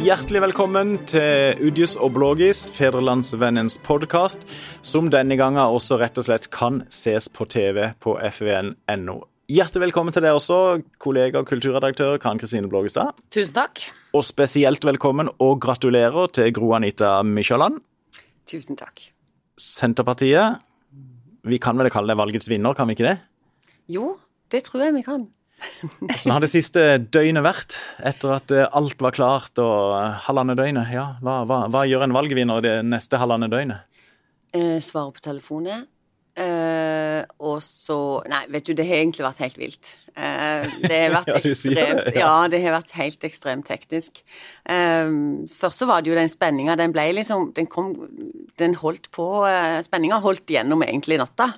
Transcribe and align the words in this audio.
Hjertelig 0.00 0.40
velkommen 0.40 0.94
til 1.04 1.58
Udjus 1.68 1.92
og 2.00 2.14
Blågis, 2.14 2.70
Fedrelandsvennens 2.72 3.74
podkast, 3.84 4.46
som 4.80 5.10
denne 5.12 5.36
gangen 5.36 5.60
også 5.60 5.98
rett 6.00 6.16
og 6.16 6.24
slett 6.24 6.46
kan 6.54 6.78
ses 6.88 7.26
på 7.28 7.44
TV 7.44 7.90
på 8.00 8.14
fvn.no. 8.16 9.16
Hjertelig 9.52 9.82
velkommen 9.82 10.16
til 10.16 10.24
deg 10.24 10.38
også, 10.38 10.56
kollega 11.04 11.42
og 11.42 11.50
kulturredaktør 11.50 12.16
Karen 12.22 12.40
Kristine 12.40 12.70
Blågestad. 12.72 13.12
Tusen 13.28 13.58
takk. 13.58 13.82
Og 14.16 14.24
spesielt 14.24 14.86
velkommen 14.88 15.28
og 15.36 15.60
gratulerer 15.60 16.32
til 16.32 16.48
Gro 16.56 16.72
Anita 16.78 17.18
Mykjåland. 17.20 17.76
Tusen 18.48 18.80
takk. 18.80 19.04
Senterpartiet, 19.60 20.62
vi 21.44 21.60
kan 21.60 21.76
vel 21.76 21.92
kalle 21.92 22.14
det 22.14 22.22
valgets 22.22 22.48
vinner, 22.48 22.72
kan 22.72 22.88
vi 22.88 22.96
ikke 22.96 23.10
det? 23.10 23.18
Jo, 23.92 24.14
det 24.48 24.64
tror 24.64 24.86
jeg 24.86 24.96
vi 24.96 25.04
kan. 25.04 25.28
Hvordan 26.00 26.34
har 26.34 26.44
det 26.44 26.50
siste 26.52 26.82
døgnet 27.12 27.44
vært, 27.44 27.76
etter 28.06 28.34
at 28.38 28.54
eh, 28.54 28.66
alt 28.76 29.00
var 29.02 29.14
klart 29.16 29.60
og 29.62 29.94
eh, 29.98 30.18
halvannet 30.26 30.58
døgnet? 30.60 30.92
Ja, 30.94 31.06
hva, 31.24 31.42
hva, 31.48 31.62
hva 31.72 31.86
gjør 31.88 32.06
en 32.08 32.16
valgvinner 32.16 32.64
det 32.64 32.76
neste 32.88 33.20
halvannet 33.20 33.52
døgnet? 33.52 33.86
Eh, 34.56 34.78
svare 34.82 35.12
på 35.14 35.22
telefonen. 35.24 35.86
Eh, 36.40 37.24
og 37.42 37.58
så 37.60 37.96
Nei, 38.30 38.44
vet 38.54 38.68
du, 38.68 38.72
det 38.78 38.84
har 38.86 39.00
egentlig 39.02 39.24
vært 39.26 39.40
helt 39.42 39.58
vilt. 39.60 39.88
Eh, 40.14 40.68
det 40.86 41.00
har 41.02 41.12
vært 41.18 41.28
Ja, 41.32 41.40
ekstremt 41.40 42.04
det, 42.06 42.14
ja. 42.14 42.22
ja. 42.22 42.48
det 42.52 42.60
har 42.64 42.76
vært 42.78 42.94
helt 42.96 43.26
ekstremt 43.28 43.66
teknisk. 43.68 44.22
Eh, 44.64 45.10
først 45.52 45.82
så 45.82 45.88
var 45.90 46.00
det 46.06 46.12
jo 46.12 46.16
den 46.18 46.32
spenninga. 46.32 46.78
Den 46.80 46.94
ble 46.94 47.08
liksom 47.18 47.50
Den 47.56 47.68
kom 47.70 47.92
Den 48.60 48.78
holdt 48.80 49.10
på 49.14 49.26
eh, 49.50 49.80
Spenninga 49.84 50.20
holdt 50.24 50.50
gjennom 50.54 50.86
egentlig 50.86 51.18
natta. 51.20 51.50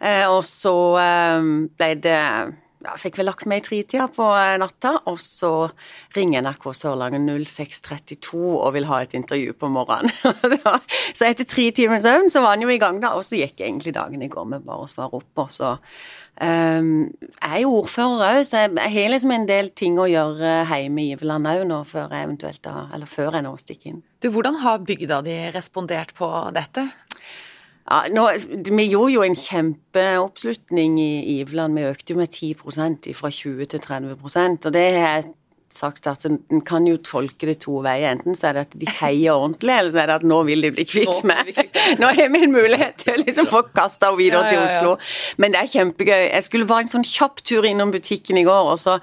Eh, 0.00 0.24
og 0.30 0.42
så 0.48 0.74
eh, 1.02 1.50
ble 1.76 1.92
det 2.06 2.18
ja, 2.82 2.94
fikk 2.98 3.18
vel 3.20 3.28
lagt 3.30 3.46
meg 3.50 3.62
i 3.62 3.66
tretida 3.66 4.08
på 4.12 4.26
eh, 4.36 4.56
natta, 4.60 4.94
og 5.10 5.20
så 5.22 5.52
ringer 6.16 6.44
NRK 6.44 6.66
Sørlandet 6.76 7.22
0632 7.22 8.40
og 8.56 8.72
vil 8.76 8.88
ha 8.90 9.02
et 9.02 9.14
intervju 9.18 9.54
på 9.58 9.70
morgenen. 9.72 10.10
Så 11.16 11.26
etter 11.28 11.46
tre 11.48 11.68
timers 11.74 12.04
søvn 12.06 12.30
så 12.32 12.42
var 12.42 12.54
han 12.54 12.64
jo 12.64 12.70
i 12.72 12.80
gang, 12.80 12.98
da, 13.02 13.12
og 13.18 13.24
så 13.26 13.36
gikk 13.36 13.60
egentlig 13.60 13.92
dagen 13.94 14.22
i 14.24 14.30
går 14.30 14.46
med 14.48 14.64
bare 14.66 14.84
å 14.84 14.90
svare 14.90 15.18
opp. 15.18 15.42
Og 15.42 15.50
så 15.52 15.74
um, 15.74 17.10
Jeg 17.12 17.50
er 17.50 17.60
jo 17.64 17.74
ordfører 17.82 18.24
òg, 18.28 18.40
så 18.48 18.64
jeg, 18.64 18.72
jeg 18.78 18.94
har 18.96 19.12
liksom 19.12 19.34
en 19.36 19.46
del 19.48 19.68
ting 19.76 19.98
å 20.00 20.08
gjøre 20.10 20.54
hjemme 20.70 21.04
i 21.04 21.12
Iveland 21.16 21.50
òg 21.52 21.66
nå, 21.68 21.82
før 21.88 22.14
jeg 22.14 22.28
eventuelt 22.28 22.62
da, 22.64 22.86
eller 22.94 23.10
før 23.10 23.38
jeg 23.38 23.46
nå 23.46 23.52
stikker 23.60 23.92
inn. 23.92 24.00
Du, 24.22 24.30
hvordan 24.30 24.60
har 24.62 24.82
bygda 24.86 25.20
di 25.26 25.36
respondert 25.54 26.14
på 26.16 26.28
dette? 26.54 26.86
Ja, 27.90 28.04
nå, 28.14 28.28
vi 28.68 28.84
gjorde 28.86 29.12
jo 29.12 29.22
en 29.26 29.36
kjempeoppslutning 29.36 31.00
i 31.02 31.40
Iveland. 31.40 31.78
Vi 31.78 31.86
økte 31.90 32.14
jo 32.14 32.20
med 32.20 32.30
10% 32.30 33.08
fra 33.18 33.30
20 33.30 33.70
til 33.72 33.82
30% 33.86 34.68
og 34.68 34.76
det 34.76 34.84
har 34.94 35.16
jeg 35.16 35.32
sagt 35.72 36.06
at 36.10 36.26
en 36.28 36.38
en 36.52 36.60
kan 36.60 36.86
jo 36.86 36.98
tolke 37.00 37.48
det 37.48 37.58
to 37.64 37.80
veier. 37.84 38.12
Enten 38.12 38.36
så 38.36 38.50
er 38.50 38.58
det 38.58 38.64
at 38.66 38.74
de 38.80 38.88
heier 39.00 39.32
ordentlig, 39.32 39.72
eller 39.78 39.92
så 39.94 40.02
er 40.02 40.10
det 40.10 40.16
at 40.20 40.26
nå 40.28 40.40
vil 40.48 40.64
de 40.66 40.70
bli 40.74 40.84
kvitt 40.84 41.22
meg. 41.28 41.52
Nå 42.00 42.10
har 42.12 42.28
vi 42.34 42.42
en 42.44 42.52
mulighet 42.54 42.98
til 43.02 43.14
å 43.14 43.22
liksom 43.22 43.48
få 43.52 43.64
kasta 43.74 44.10
henne 44.10 44.20
videre 44.20 44.44
Ja, 44.44 44.50
til 44.50 44.60
ja. 44.60 44.66
Oslo. 44.68 44.96
Men 45.40 45.54
det 45.54 45.62
er 45.62 45.72
kjempegøy. 45.72 46.24
Jeg 46.28 46.48
skulle 46.48 46.68
bare 46.68 46.86
en 46.86 46.92
sånn 46.92 47.08
kjapp 47.08 47.42
tur 47.46 47.68
innom 47.68 47.94
butikken 47.94 48.40
i 48.40 48.44
går, 48.48 48.72
og 48.74 48.78
så 48.80 48.98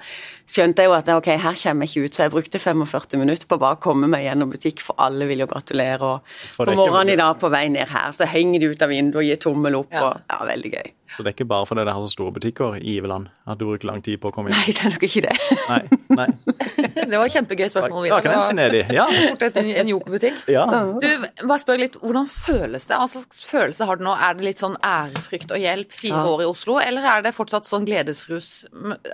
skjønte 0.50 0.82
jeg 0.82 0.90
jo 0.90 0.96
at 0.98 1.08
ok, 1.14 1.28
her 1.44 1.58
kommer 1.62 1.86
jeg 1.86 1.92
ikke 1.94 2.04
ut, 2.10 2.16
så 2.18 2.24
jeg 2.26 2.34
brukte 2.34 2.58
45 2.62 3.20
minutter 3.22 3.46
på 3.50 3.58
å 3.58 3.62
bare 3.62 3.80
komme 3.82 4.10
meg 4.10 4.26
gjennom 4.26 4.50
butikk, 4.52 4.82
for 4.84 4.98
alle 4.98 5.28
vil 5.30 5.44
jo 5.44 5.50
gratulere. 5.50 6.00
Og 6.02 6.64
på 6.66 6.74
morgenen 6.74 7.14
i 7.14 7.20
dag 7.20 7.38
på 7.40 7.50
vei 7.54 7.66
ned 7.72 7.88
her, 7.92 8.10
så 8.16 8.26
henger 8.30 8.60
de 8.64 8.72
ut 8.74 8.82
av 8.86 8.90
vinduet 8.92 9.22
og 9.22 9.28
gir 9.30 9.40
tommel 9.46 9.78
opp, 9.84 9.92
Ja. 9.94 10.08
og 10.10 10.20
ja, 10.30 10.40
veldig 10.54 10.72
gøy. 10.78 10.90
Så 11.10 11.24
det 11.26 11.32
er 11.32 11.34
ikke 11.34 11.48
bare 11.50 11.66
fordi 11.66 11.82
det 11.88 11.90
har 11.96 12.02
så 12.06 12.10
store 12.12 12.30
butikker 12.36 12.76
i 12.78 12.92
Iveland 13.00 13.26
at 13.50 13.58
du 13.58 13.64
bruker 13.66 13.88
lang 13.88 13.98
tid 14.06 14.20
på 14.22 14.28
å 14.30 14.34
komme 14.34 14.52
inn? 14.52 14.54
Nei, 14.54 14.70
det 14.70 14.84
er 14.86 14.92
nok 14.92 15.06
ikke 15.08 15.22
det. 15.24 15.32
Nei. 15.66 15.80
nei. 16.20 16.26
Det 17.10 17.18
var 17.18 17.24
et 17.26 17.34
kjempegøy 17.34 17.66
spørsmål. 17.72 18.04
Det 18.06 18.12
var 18.12 18.26
ikke 18.28 18.42
snedig. 18.46 18.82
Ja. 18.94 19.06
Fort 19.10 19.42
etter 19.42 19.64
en, 19.64 19.70
en 19.82 19.88
Joker-butikk. 19.90 20.44
ja. 20.54 20.62
Du, 21.02 21.08
bare 21.48 21.58
spør 21.58 21.80
litt, 21.82 21.96
Hvordan 21.98 22.28
føles 22.30 22.86
det? 22.86 22.94
Hva 23.00 23.08
slags 23.10 23.42
følelse 23.48 23.88
har 23.88 23.98
du 23.98 24.04
nå? 24.06 24.12
Er 24.14 24.38
det 24.38 24.46
litt 24.46 24.62
sånn 24.62 24.76
ærefrykt 24.86 25.50
og 25.50 25.58
hjelp 25.58 25.90
fire 25.98 26.14
Ja. 26.14 26.22
år 26.30 26.44
i 26.44 26.48
Oslo, 26.52 26.78
eller 26.78 27.02
er 27.16 27.26
det 27.26 27.34
fortsatt 27.34 27.66
sånn 27.66 27.88
gledesrus? 27.90 28.52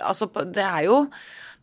Altså, 0.05 0.29
det 0.53 0.67
er 0.67 0.85
jo 0.85 0.99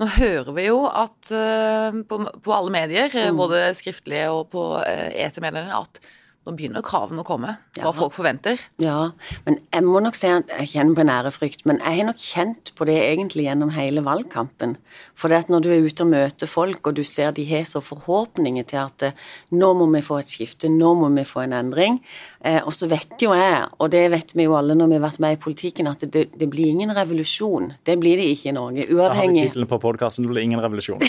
Nå 0.05 0.11
hører 0.19 0.53
vi 0.53 0.67
jo 0.67 0.83
at 0.85 1.31
eh, 1.33 2.03
på, 2.05 2.19
på 2.45 2.53
alle 2.53 2.75
medier, 2.75 3.09
mm. 3.09 3.39
både 3.41 3.65
skriftlige 3.79 4.29
og 4.35 4.51
på 4.53 4.67
etermediene, 4.85 5.73
at 5.81 6.03
nå 6.45 6.53
begynner 6.53 6.85
kravene 6.85 7.23
å 7.23 7.25
komme. 7.25 7.55
Hva 7.79 7.89
Ja. 7.89 7.93
folk 7.97 8.13
forventer. 8.13 8.61
Ja, 8.77 9.13
men 9.47 9.61
jeg 9.73 9.83
må 9.83 10.01
nok 10.05 10.15
si 10.15 10.29
at 10.29 10.47
jeg 10.53 10.69
kjenner 10.75 10.95
på 10.95 11.01
en 11.01 11.09
ærefrykt, 11.09 11.65
men 11.65 11.79
jeg 11.79 11.97
har 11.97 12.05
nok 12.05 12.21
kjent 12.21 12.75
på 12.77 12.85
det 12.85 13.01
egentlig 13.01 13.47
gjennom 13.47 13.71
hele 13.73 14.05
valgkampen. 14.05 14.77
For 15.15 15.29
det 15.29 15.39
at 15.39 15.49
når 15.49 15.63
du 15.63 15.71
er 15.73 15.81
ute 15.81 16.05
og 16.05 16.11
møter 16.13 16.47
folk, 16.47 16.87
og 16.87 16.95
du 16.95 17.03
ser 17.03 17.33
de 17.33 17.45
har 17.49 17.65
så 17.65 17.81
forhåpninger 17.81 18.65
til 18.69 18.77
at 18.77 19.03
eh, 19.03 19.13
nå 19.53 19.73
må 19.73 19.89
vi 19.95 20.03
få 20.05 20.19
et 20.21 20.29
skifte, 20.29 20.69
nå 20.69 20.93
må 21.01 21.09
vi 21.17 21.25
få 21.25 21.47
en 21.47 21.53
endring, 21.53 22.03
eh, 22.03 22.34
og 22.45 22.75
så 22.77 22.89
vet 22.91 23.23
jo 23.23 23.33
jeg, 23.33 23.63
og 23.81 23.89
det 23.93 24.03
vet 24.13 24.35
vi 24.37 24.45
jo 24.45 24.57
alle 24.59 24.75
når 24.77 24.91
vi 24.91 24.99
har 24.99 25.05
vært 25.07 25.21
med 25.25 25.37
i 25.37 25.41
politikken, 25.41 25.89
at 25.89 26.03
det, 26.13 26.27
det 26.37 26.49
blir 26.53 26.69
ingen 26.75 26.93
revolusjon. 26.93 27.71
Det 27.87 27.97
blir 28.01 28.21
det 28.21 28.27
ikke 28.35 28.51
i 28.51 28.57
Norge, 28.57 28.85
Da 28.85 28.89
har 28.89 28.91
vi 28.91 28.99
uavhengig 28.99 29.47
tittelen 29.47 29.71
på 29.71 29.79
podkasten 29.81 30.27
'Det 30.27 30.33
blir 30.33 30.43
ingen 30.43 30.61
revolusjon'. 30.61 31.01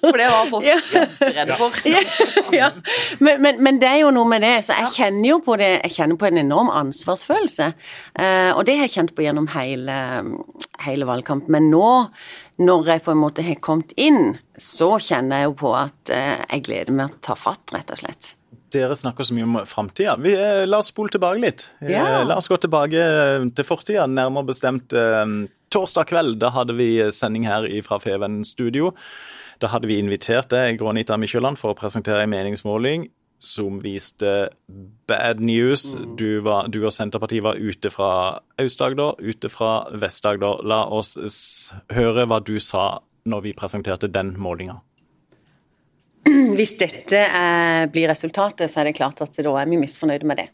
For 0.00 0.18
det 0.18 0.28
var 0.30 0.46
folk 0.50 0.64
redde 1.20 1.56
for. 1.58 1.78
ja, 2.60 2.70
men, 3.18 3.42
men, 3.42 3.62
men 3.62 3.78
det 3.80 3.88
er 3.88 4.00
jo 4.02 4.10
noe 4.14 4.28
med 4.28 4.42
det, 4.42 4.56
så 4.66 4.76
jeg 4.78 4.92
kjenner 4.96 5.28
jo 5.28 5.38
på 5.44 5.56
det, 5.60 5.70
jeg 5.84 5.94
kjenner 5.98 6.18
på 6.20 6.28
en 6.30 6.42
enorm 6.42 6.70
ansvarsfølelse. 6.74 7.72
Eh, 8.18 8.50
og 8.54 8.64
det 8.66 8.78
har 8.78 8.88
jeg 8.88 8.96
kjent 8.96 9.14
på 9.16 9.26
gjennom 9.26 9.50
hele, 9.54 9.98
hele 10.84 11.08
valgkampen. 11.08 11.52
Men 11.52 11.70
nå, 11.72 11.90
når 12.62 12.92
jeg 12.92 13.04
på 13.06 13.14
en 13.14 13.22
måte 13.22 13.46
har 13.46 13.60
kommet 13.64 13.94
inn, 13.96 14.36
så 14.58 14.96
kjenner 15.02 15.42
jeg 15.42 15.50
jo 15.50 15.56
på 15.66 15.74
at 15.78 16.14
eh, 16.14 16.42
jeg 16.48 16.66
gleder 16.70 16.94
meg 16.94 17.12
til 17.12 17.20
å 17.20 17.26
ta 17.30 17.38
fatt, 17.38 17.74
rett 17.74 17.94
og 17.94 18.02
slett. 18.02 18.34
Dere 18.72 18.96
snakker 18.96 19.24
så 19.24 19.36
mye 19.36 19.46
om 19.46 19.58
framtida. 19.68 20.16
Eh, 20.16 20.64
la 20.68 20.80
oss 20.82 20.90
spole 20.92 21.12
tilbake 21.14 21.40
litt. 21.42 21.68
Eh. 21.80 21.94
La 22.28 22.36
oss 22.36 22.50
gå 22.50 22.58
tilbake 22.60 23.00
eh, 23.00 23.46
til 23.54 23.66
fortida, 23.66 24.06
nærmere 24.10 24.50
bestemt 24.50 24.92
eh, 24.92 25.24
torsdag 25.72 26.10
kveld. 26.10 26.38
Da 26.42 26.52
hadde 26.56 26.76
vi 26.78 26.90
sending 27.14 27.48
her 27.48 27.68
fra 27.86 28.00
Feven 28.02 28.42
studio. 28.44 28.92
Da 29.62 29.72
hadde 29.72 29.90
vi 29.90 29.98
invitert 29.98 30.52
deg, 30.52 30.78
Grånita 30.78 31.16
Mykjåland, 31.18 31.58
for 31.58 31.74
å 31.74 31.78
presentere 31.78 32.22
en 32.24 32.34
meningsmåling 32.34 33.08
som 33.38 33.78
viste 33.82 34.50
bad 35.06 35.40
news. 35.40 35.92
Du, 36.18 36.40
var, 36.46 36.68
du 36.68 36.80
og 36.84 36.92
Senterpartiet 36.94 37.44
var 37.46 37.58
ute 37.58 37.90
fra 37.94 38.10
Aust-Agder, 38.58 39.18
ute 39.22 39.50
fra 39.52 39.86
Vest-Agder. 39.94 40.64
La 40.66 40.84
oss 40.90 41.14
høre 41.94 42.26
hva 42.26 42.42
du 42.42 42.58
sa 42.62 42.98
når 43.28 43.46
vi 43.46 43.56
presenterte 43.56 44.10
den 44.10 44.34
målinga. 44.40 44.80
Hvis 46.58 46.74
dette 46.80 47.18
eh, 47.18 47.84
blir 47.92 48.08
resultatet, 48.10 48.68
så 48.70 48.80
er 48.80 48.88
det 48.88 48.96
klart 48.98 49.20
at 49.24 49.36
da 49.44 49.52
er 49.60 49.68
vi 49.70 49.78
misfornøyde 49.80 50.28
med 50.28 50.40
det. 50.40 50.46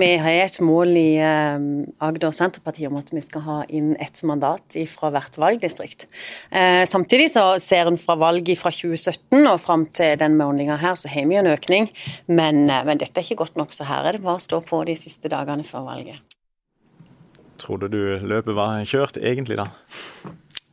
Vi 0.00 0.08
har 0.18 0.38
et 0.42 0.58
mål 0.64 0.96
i 0.98 1.08
eh, 1.22 1.66
Agder 2.02 2.34
Senterparti 2.34 2.86
om 2.88 2.98
at 2.98 3.12
vi 3.12 3.22
skal 3.24 3.44
ha 3.46 3.58
inn 3.70 3.92
ett 4.02 4.22
mandat 4.28 4.76
fra 4.90 5.12
hvert 5.14 5.38
valgdistrikt. 5.40 6.08
Eh, 6.50 6.82
samtidig 6.88 7.30
så 7.34 7.46
ser 7.62 7.90
en 7.90 8.00
fra 8.00 8.16
valget 8.20 8.60
fra 8.60 8.72
2017 8.74 9.46
og 9.46 9.60
fram 9.62 9.86
til 9.94 10.16
den 10.20 10.36
målinga 10.40 10.80
her, 10.82 10.98
så 10.98 11.12
har 11.12 11.28
vi 11.30 11.38
en 11.38 11.52
økning. 11.52 11.90
Men, 12.26 12.64
eh, 12.70 12.84
men 12.88 13.02
dette 13.02 13.20
er 13.20 13.26
ikke 13.26 13.42
godt 13.44 13.60
nok, 13.60 13.74
så 13.76 13.86
her 13.90 14.08
er 14.08 14.18
det 14.18 14.24
bare 14.26 14.40
å 14.40 14.46
stå 14.48 14.62
på 14.66 14.84
de 14.88 14.98
siste 14.98 15.30
dagene 15.32 15.66
før 15.66 15.86
valget. 15.92 16.22
Trodde 17.62 17.92
du 17.92 18.00
løpet 18.26 18.56
var 18.58 18.82
kjørt, 18.88 19.20
egentlig, 19.22 19.60
da? 19.60 19.68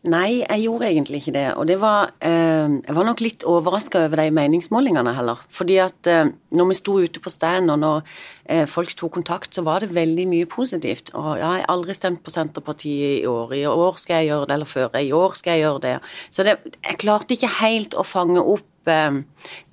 Nei, 0.08 0.46
jeg 0.46 0.62
gjorde 0.64 0.88
egentlig 0.88 1.20
ikke 1.20 1.34
det. 1.36 1.46
Og 1.60 1.66
det 1.68 1.76
var 1.82 2.14
eh, 2.24 2.72
Jeg 2.72 2.96
var 2.96 3.04
nok 3.04 3.20
litt 3.20 3.44
overraska 3.44 4.06
over 4.06 4.22
de 4.22 4.32
meningsmålingene 4.32 5.12
heller. 5.18 5.42
Fordi 5.52 5.76
at 5.84 6.08
eh, 6.08 6.30
når 6.56 6.70
vi 6.70 6.78
sto 6.80 6.96
ute 7.04 7.20
på 7.20 7.32
stand, 7.34 7.68
og 7.74 7.82
når 7.82 8.06
eh, 8.46 8.64
folk 8.64 8.94
tok 8.96 9.18
kontakt, 9.18 9.52
så 9.52 9.64
var 9.68 9.84
det 9.84 9.92
veldig 9.92 10.24
mye 10.32 10.48
positivt. 10.48 11.12
Og 11.20 11.34
ja, 11.34 11.52
jeg 11.52 11.66
har 11.66 11.74
aldri 11.76 11.98
stemt 11.98 12.24
på 12.24 12.32
Senterpartiet 12.32 13.26
i 13.26 13.28
år. 13.28 13.52
I 13.58 13.66
år 13.68 14.00
skal 14.00 14.22
jeg 14.22 14.32
gjøre 14.32 14.48
det, 14.48 14.56
eller 14.56 14.72
før. 14.72 14.96
I 14.96 15.12
år 15.12 15.36
skal 15.36 15.58
jeg 15.58 15.66
gjøre 15.66 15.84
det. 15.84 15.96
Så 16.32 16.48
det, 16.48 16.56
jeg 16.80 17.02
klarte 17.04 17.36
ikke 17.36 17.52
helt 17.60 18.00
å 18.00 18.08
fange 18.08 18.46
opp 18.56 18.94
eh, 18.94 19.20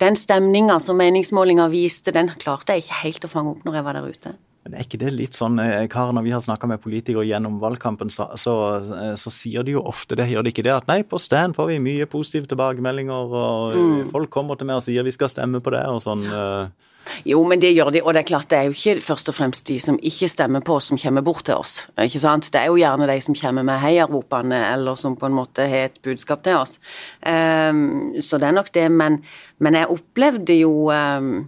den 0.03 0.19
stemninga 0.19 0.81
som 0.83 0.99
meningsmålinga 0.99 1.69
viste. 1.71 2.11
Den 2.11 2.35
klarte 2.35 2.75
jeg 2.75 2.83
ikke 2.83 2.99
helt 3.05 3.29
å 3.29 3.31
fange 3.31 3.55
opp 3.55 3.63
når 3.63 3.79
jeg 3.79 3.87
var 3.87 4.01
der 4.01 4.11
ute. 4.11 4.35
Men 4.67 4.75
er 4.75 4.83
ikke 4.83 4.99
det 4.99 5.13
litt 5.15 5.37
sånn, 5.37 5.61
Kar, 5.61 5.85
Karen, 5.87 6.17
når 6.19 6.25
vi 6.25 6.33
har 6.35 6.41
snakka 6.43 6.67
med 6.67 6.81
politikere 6.83 7.23
gjennom 7.23 7.55
valgkampen, 7.61 8.09
så, 8.11 8.25
så, 8.35 8.55
eh, 8.83 9.13
så 9.15 9.31
sier 9.31 9.63
de 9.63 9.77
jo 9.77 9.83
ofte 9.87 10.17
det, 10.19 10.25
gjør 10.27 10.43
de 10.43 10.51
ikke 10.51 10.65
det? 10.67 10.73
At 10.73 10.89
nei, 10.91 10.99
på 11.07 11.19
stand 11.23 11.55
får 11.55 11.71
vi 11.71 11.79
mye 11.85 12.07
positive 12.11 12.49
tilbakemeldinger, 12.51 13.31
og 13.39 13.77
mm. 13.77 14.03
folk 14.11 14.33
kommer 14.33 14.59
til 14.59 14.67
meg 14.67 14.81
og 14.81 14.83
sier 14.83 15.07
vi 15.07 15.15
skal 15.15 15.31
stemme 15.31 15.63
på 15.63 15.71
det, 15.71 15.85
og 15.87 16.03
sånn. 16.03 16.27
eh. 16.27 16.91
Jo, 17.23 17.39
men 17.47 17.63
det 17.63 17.71
gjør 17.71 17.93
de, 17.95 18.03
og 18.03 18.11
det 18.11 18.25
er 18.25 18.27
klart 18.27 18.49
det 18.51 18.59
er 18.59 18.67
jo 18.67 18.75
ikke 18.75 18.99
først 19.05 19.31
og 19.31 19.37
fremst 19.37 19.69
de 19.69 19.77
som 19.79 19.95
ikke 20.03 20.27
stemmer 20.27 20.67
på 20.67 20.75
oss, 20.75 20.89
som 20.91 20.99
kommer 20.99 21.23
bort 21.23 21.45
til 21.47 21.55
oss. 21.55 21.77
ikke 21.95 22.19
sant? 22.19 22.51
Det 22.51 22.59
er 22.59 22.67
jo 22.67 22.79
gjerne 22.81 23.07
de 23.07 23.19
som 23.23 23.37
kommer 23.39 23.63
med 23.63 23.79
heiaropene, 23.79 24.59
eller 24.73 24.99
som 24.99 25.15
på 25.15 25.29
en 25.29 25.37
måte 25.37 25.69
har 25.71 25.87
et 25.87 26.01
budskap 26.03 26.43
til 26.43 26.59
oss. 26.59 26.81
Um, 27.23 28.17
så 28.19 28.35
det 28.35 28.49
er 28.49 28.57
nok 28.59 28.73
det, 28.75 28.89
men, 28.91 29.21
men 29.63 29.79
jeg 29.79 29.95
opplevde 29.95 30.59
jo 30.59 30.89
ehm, 30.91 31.47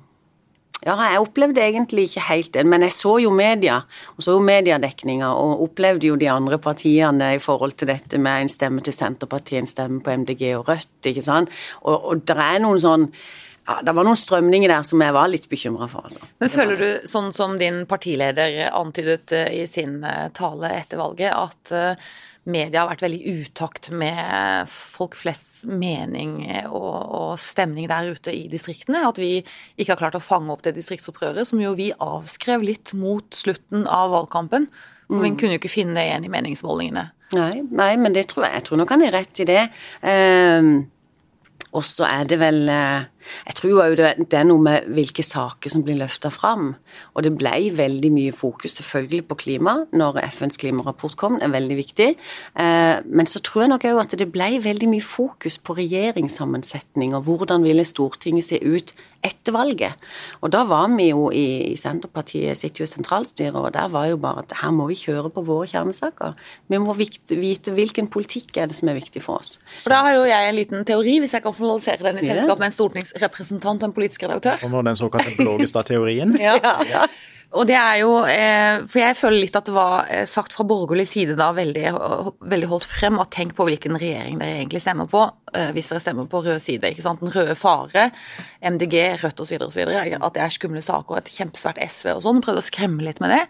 Ja, 0.85 0.93
jeg 0.95 1.19
opplevde 1.19 1.59
egentlig 1.59 2.05
ikke 2.07 2.21
helt 2.29 2.53
det, 2.55 2.63
men 2.63 2.85
jeg 2.85 2.95
så 2.95 3.17
jo 3.19 3.33
media, 3.35 3.81
og 4.15 4.23
så 4.23 4.37
jo 4.37 4.43
mediedekninga, 4.47 5.33
og 5.35 5.65
opplevde 5.65 6.07
jo 6.07 6.15
de 6.19 6.29
andre 6.31 6.59
partiene 6.61 7.33
i 7.35 7.41
forhold 7.43 7.75
til 7.79 7.91
dette 7.91 8.21
med 8.21 8.45
en 8.45 8.51
stemme 8.51 8.83
til 8.85 8.95
Senterpartiet, 8.95 9.59
en 9.59 9.67
stemme 9.67 9.99
på 10.05 10.15
MDG 10.23 10.45
og 10.55 10.69
Rødt, 10.71 11.11
ikke 11.11 11.25
sant. 11.25 11.51
Og, 11.83 11.97
og 11.99 12.23
det 12.23 12.37
er 12.39 12.63
noen 12.63 12.79
sånn 12.79 13.09
ja, 13.69 13.75
Det 13.85 13.93
var 13.93 14.07
noen 14.07 14.17
strømninger 14.17 14.71
der 14.71 14.85
som 14.87 15.03
jeg 15.03 15.13
var 15.13 15.27
litt 15.29 15.45
bekymra 15.51 15.85
for, 15.91 16.07
altså. 16.07 16.25
Men 16.41 16.49
føler 16.49 16.79
du, 16.79 16.87
sånn 17.11 17.29
som 17.35 17.59
din 17.59 17.83
partileder 17.89 18.71
antydet 18.71 19.35
eh, 19.35 19.51
i 19.59 19.67
sin 19.69 19.99
eh, 20.07 20.31
tale 20.33 20.71
etter 20.79 20.97
valget, 20.97 21.35
at 21.35 21.75
eh, 21.75 22.09
media 22.49 22.83
har 22.83 22.91
vært 22.91 23.03
veldig 23.05 23.19
i 23.19 23.33
utakt 23.43 23.89
med 23.95 24.69
folk 24.71 25.17
flests 25.19 25.63
mening 25.69 26.41
og, 26.67 26.97
og, 26.97 27.31
stemning 27.41 27.89
der 27.91 28.11
ute 28.13 28.33
i 28.35 28.47
distriktene. 28.51 29.05
At 29.09 29.21
vi 29.21 29.39
ikke 29.77 29.93
har 29.93 30.01
klart 30.03 30.19
å 30.19 30.23
fange 30.23 30.53
opp 30.53 30.65
det 30.65 30.75
distriktsopprøret 30.77 31.49
som 31.49 31.61
jo 31.61 31.75
vi 31.77 31.91
avskrev 31.93 32.65
litt 32.65 32.93
mot 32.97 33.27
slutten 33.35 33.87
av 33.89 34.13
valgkampen. 34.15 34.69
For 35.09 35.17
mm. 35.17 35.25
vi 35.25 35.33
kunne 35.39 35.55
jo 35.55 35.63
ikke 35.63 35.73
finne 35.73 35.97
det 35.97 36.09
igjen 36.09 36.27
i 36.27 36.33
meningsmålingene. 36.33 37.09
Nei, 37.37 37.61
nei, 37.61 37.91
men 38.01 38.15
det 38.15 38.29
tror 38.31 38.47
jeg. 38.47 38.57
Jeg 38.57 38.67
tror 38.69 38.81
nok 38.81 38.95
han 38.95 39.05
er 39.05 39.13
rett 39.13 39.41
i 39.43 39.47
det. 39.49 39.63
Eh, 40.01 40.71
og 41.69 41.85
så 41.85 42.07
er 42.09 42.29
det 42.29 42.39
vel 42.41 42.63
eh, 42.73 43.05
Jeg 43.47 43.57
tror 43.59 43.83
òg 43.85 43.97
det, 43.99 44.13
det, 44.25 44.39
er 44.39 44.47
noe 44.47 44.63
med 44.63 44.87
hvilke 44.95 45.25
saker 45.25 45.73
som 45.73 45.83
blir 45.85 45.99
løfta 45.99 46.31
fram. 46.33 46.73
Og 47.15 47.25
det 47.25 47.33
ble 47.37 47.69
veldig 47.77 48.11
mye 48.15 48.35
fokus 48.35 48.77
selvfølgelig 48.79 49.25
på 49.29 49.39
klima 49.45 49.75
når 49.91 50.21
FNs 50.29 50.59
klimarapport 50.61 51.17
kom, 51.19 51.39
det 51.39 51.49
er 51.49 51.55
veldig 51.57 51.79
viktig. 51.79 52.09
Eh, 52.59 52.95
men 53.05 53.29
så 53.29 53.43
tror 53.45 53.65
jeg 53.65 53.73
nok 53.73 53.87
òg 53.91 54.01
at 54.05 54.17
det 54.19 54.31
ble 54.33 54.51
veldig 54.63 54.89
mye 54.91 55.05
fokus 55.05 55.59
på 55.61 55.77
regjeringssammensetning 55.79 57.15
og 57.17 57.27
hvordan 57.29 57.65
ville 57.65 57.87
Stortinget 57.87 58.49
se 58.49 58.59
ut 58.63 58.93
etter 59.25 59.51
valget. 59.51 59.99
Og 60.39 60.51
da 60.53 60.61
var 60.67 60.87
vi 60.93 61.09
jo 61.09 61.27
i, 61.35 61.75
Senterpartiet, 61.79 62.57
sitt 62.57 62.79
jo 62.79 62.87
sentralstyre, 62.87 63.51
og 63.57 63.73
der 63.75 63.89
var 63.91 64.07
jo 64.07 64.19
bare 64.21 64.45
at 64.45 64.55
her 64.61 64.71
må 64.75 64.87
vi 64.91 64.95
kjøre 64.99 65.31
på 65.35 65.43
våre 65.47 65.67
kjernesaker. 65.67 66.37
Vi 66.71 66.79
må 66.79 66.95
vite 66.95 67.73
hvilken 67.75 68.07
politikk 68.11 68.61
er 68.61 68.69
det 68.71 68.77
som 68.79 68.91
er 68.91 68.99
viktig 68.99 69.23
for 69.25 69.41
oss. 69.41 69.57
Og 69.83 69.91
Da 69.91 70.01
har 70.05 70.15
jo 70.15 70.23
jeg 70.29 70.49
en 70.49 70.55
liten 70.55 70.87
teori, 70.87 71.17
hvis 71.19 71.35
jeg 71.35 71.43
kan 71.43 71.55
formalisere 71.55 72.05
den 72.07 72.21
i 72.23 72.27
selskap 72.29 72.61
med 72.61 72.71
en 72.71 72.77
stortingsrepresentant 73.19 73.83
og 73.83 73.89
en 73.89 73.95
politisk 73.95 74.23
redaktør. 74.27 74.63
Og 74.65 74.71
nå 74.73 74.85
den 74.87 74.99
såkalte 74.99 75.35
Blågestad-teorien. 75.39 76.35
ja. 76.47 76.57
ja. 76.87 77.07
Og 77.57 77.65
det 77.65 77.73
er 77.73 77.95
jo 78.03 78.11
eh, 78.29 78.83
For 78.85 79.01
jeg 79.01 79.17
føler 79.17 79.41
litt 79.41 79.55
at 79.57 79.65
det 79.65 79.73
var 79.73 80.09
eh, 80.13 80.27
sagt 80.29 80.53
fra 80.53 80.67
borgerlig 80.69 81.07
side 81.09 81.33
da 81.39 81.47
veldig, 81.57 81.87
veldig 82.45 82.69
holdt 82.69 82.85
frem 82.85 83.17
at 83.21 83.31
tenk 83.33 83.55
på 83.57 83.65
hvilken 83.65 83.97
regjering 83.97 84.37
dere 84.37 84.59
egentlig 84.59 84.83
stemmer 84.83 85.09
på 85.09 85.23
eh, 85.55 85.71
hvis 85.73 85.89
dere 85.89 86.03
stemmer 86.03 86.29
på 86.29 86.43
rød 86.45 86.61
side. 86.61 86.91
ikke 86.93 87.05
sant? 87.05 87.23
Den 87.23 87.33
røde 87.33 87.57
fare, 87.57 88.11
MDG, 88.61 88.99
Rødt 89.23 89.41
osv. 89.41 89.65
osv. 89.65 89.81
At 89.89 90.35
det 90.37 90.45
er 90.45 90.53
skumle 90.53 90.83
saker 90.85 91.15
og 91.17 91.23
et 91.23 91.33
kjempesvært 91.39 91.81
SV 91.89 92.13
og 92.19 92.25
sånn. 92.27 92.43
Prøvde 92.45 92.61
å 92.61 92.69
skremme 92.69 93.07
litt 93.07 93.21
med 93.23 93.33
det. 93.33 93.41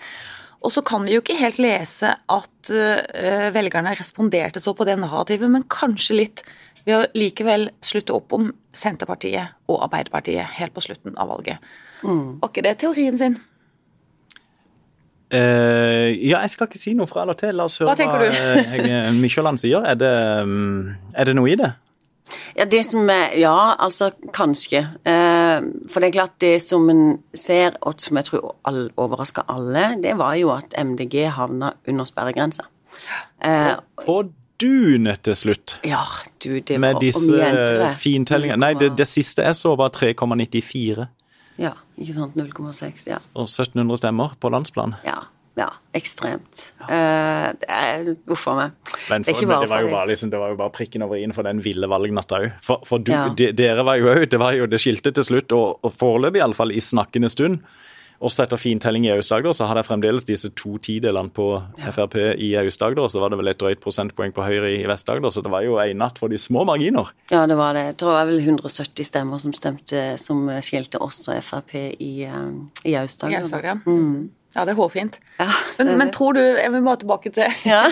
Og 0.63 0.71
så 0.75 0.83
kan 0.83 1.05
vi 1.07 1.13
jo 1.15 1.21
ikke 1.23 1.39
helt 1.39 1.59
lese 1.63 2.09
at 2.11 2.71
velgerne 3.55 3.93
responderte 3.95 4.59
så 4.59 4.73
på 4.75 4.83
det 4.83 4.97
narrativet, 4.99 5.47
men 5.47 5.63
kanskje 5.71 6.17
litt 6.17 6.43
ved 6.89 6.97
å 6.97 7.05
likevel 7.17 7.69
slutte 7.85 8.15
opp 8.17 8.33
om 8.35 8.49
Senterpartiet 8.75 9.55
og 9.69 9.83
Arbeiderpartiet 9.85 10.57
helt 10.59 10.75
på 10.75 10.83
slutten 10.83 11.17
av 11.19 11.29
valget. 11.31 11.61
Mm. 12.01 12.39
Var 12.41 12.51
ikke 12.51 12.65
det 12.65 12.75
teorien 12.81 13.17
sin? 13.19 13.37
Uh, 15.29 16.09
ja, 16.17 16.39
jeg 16.41 16.55
skal 16.55 16.65
ikke 16.65 16.81
si 16.81 16.95
noe 16.97 17.09
fra 17.09 17.21
eller 17.21 17.37
til. 17.37 17.53
La 17.57 17.67
oss 17.69 17.77
høre 17.77 17.93
hva, 17.93 18.07
hva 18.17 18.31
uh, 18.31 19.11
Mykjåland 19.13 19.61
sier. 19.61 19.85
Er 19.85 19.99
det, 19.99 20.15
um, 20.41 20.89
er 21.13 21.29
det, 21.29 21.35
noe 21.37 21.51
i 21.51 21.59
det? 21.59 21.69
Ja, 22.57 22.65
det 22.69 22.81
som 22.87 23.05
er, 23.13 23.35
ja, 23.37 23.75
altså 23.77 24.09
kanskje. 24.33 24.81
Uh, 25.05 25.85
for 25.89 26.01
det 26.01 26.09
er 26.09 26.17
klart, 26.17 26.35
det 26.41 26.55
som 26.65 26.89
en 26.89 27.19
ser, 27.37 27.77
og 27.85 28.01
som 28.01 28.17
jeg 28.17 28.29
tror 28.31 28.55
all, 28.69 28.87
overrasker 28.97 29.45
alle, 29.53 29.91
det 30.01 30.17
var 30.17 30.33
jo 30.41 30.49
at 30.55 30.73
MDG 30.73 31.27
havna 31.37 31.75
under 31.85 32.09
sperregrensa. 32.09 32.65
På 34.01 34.21
dunet 34.59 35.23
til 35.27 35.37
slutt. 35.37 35.77
Ja, 35.87 36.03
du, 36.43 36.59
det 36.59 36.75
var 36.75 36.83
Med 36.83 37.01
disse 37.03 37.93
fintellingene. 38.01 38.59
Nei, 38.61 38.73
det, 38.79 38.93
det 38.99 39.07
siste 39.09 39.45
jeg 39.47 39.57
så, 39.59 39.73
var 39.79 39.93
3,94. 39.95 41.07
Ja, 41.59 41.73
ikke 41.99 42.15
sant. 42.15 42.37
0,6. 42.39 43.09
ja. 43.09 43.19
Og 43.35 43.49
1700 43.49 44.01
stemmer 44.03 44.39
på 44.39 44.51
landsplan. 44.53 44.97
Ja. 45.07 45.21
Ja, 45.59 45.73
ekstremt. 45.97 46.69
Ja. 46.87 47.49
Uh, 47.51 48.13
Uff 48.31 48.45
a 48.47 48.53
meg. 48.55 48.75
Men, 49.09 49.25
for, 49.25 49.33
det, 49.33 49.47
men 49.49 49.63
det, 49.65 49.67
var 49.67 49.87
bare, 49.91 50.07
liksom, 50.07 50.29
det 50.31 50.39
var 50.39 50.53
jo 50.53 50.59
bare 50.61 50.71
prikken 50.71 51.03
over 51.03 51.19
i-en 51.19 51.33
for 51.35 51.47
den 51.47 51.59
ville 51.65 51.89
valgnatta 51.91 52.39
òg. 52.39 52.53
For, 52.63 52.85
for 52.87 53.03
du, 53.03 53.11
ja. 53.11 53.25
de, 53.35 53.49
dere 53.57 53.83
var 53.83 53.99
jo 53.99 54.07
òg 54.13 54.29
Det 54.31 54.39
var 54.39 54.55
jo 54.55 54.69
det 54.71 54.79
skilte 54.79 55.11
til 55.15 55.25
slutt, 55.25 55.51
og, 55.57 55.81
og 55.83 55.95
foreløpig 55.99 56.39
iallfall 56.39 56.71
i 56.71 56.83
snakkende 56.83 57.31
stund 57.33 57.59
også 58.19 58.43
etter 58.43 58.59
fintelling 58.59 59.05
i 59.07 59.11
Aust-Agder 59.13 59.53
så 59.55 59.67
hadde 59.69 59.79
jeg 59.83 59.87
fremdeles 59.87 60.25
disse 60.27 60.49
to 60.59 60.75
tidelene 60.83 61.31
på 61.31 61.47
Frp 61.79 62.17
i 62.35 62.49
Aust-Agder. 62.59 63.07
Så 63.11 63.21
var 63.23 63.31
det 63.31 63.39
vel 63.39 63.51
et 63.51 63.59
drøyt 63.61 63.79
prosentpoeng 63.83 64.33
på 64.35 64.43
Høyre 64.43 64.73
i 64.75 64.81
Vest-Agder, 64.89 65.31
så 65.31 65.43
det 65.45 65.51
var 65.53 65.63
jo 65.63 65.77
en 65.79 66.01
natt 66.03 66.19
for 66.19 66.31
de 66.31 66.39
små 66.39 66.65
marginer. 66.67 67.13
Ja, 67.31 67.45
det 67.47 67.55
var 67.59 67.77
det. 67.77 67.85
Jeg 67.91 67.99
tror 68.01 68.11
det 68.11 68.17
var 68.17 68.31
vel 68.31 68.41
170 68.43 69.07
stemmer 69.07 69.39
som 69.39 69.55
stemte, 69.55 70.03
som 70.19 70.49
skilte 70.65 70.99
oss 71.03 71.23
og 71.29 71.39
Frp 71.45 71.77
i, 71.79 72.11
eh, 72.27 72.51
i 72.91 72.97
Aust-Agder. 72.99 73.71
Ja. 73.71 73.77
Mm. 73.85 74.29
Ja, 74.55 74.63
det 74.65 74.73
er 74.73 74.79
hårfint. 74.79 75.19
Ja, 75.37 75.47
men, 75.77 75.91
men, 76.01 76.11
tror 76.11 76.33
du 76.33 76.41
jeg 76.41 76.71
vil 76.73 76.81
bare 76.83 76.99
tilbake 77.03 77.31
til, 77.31 77.45
ja. 77.69 77.83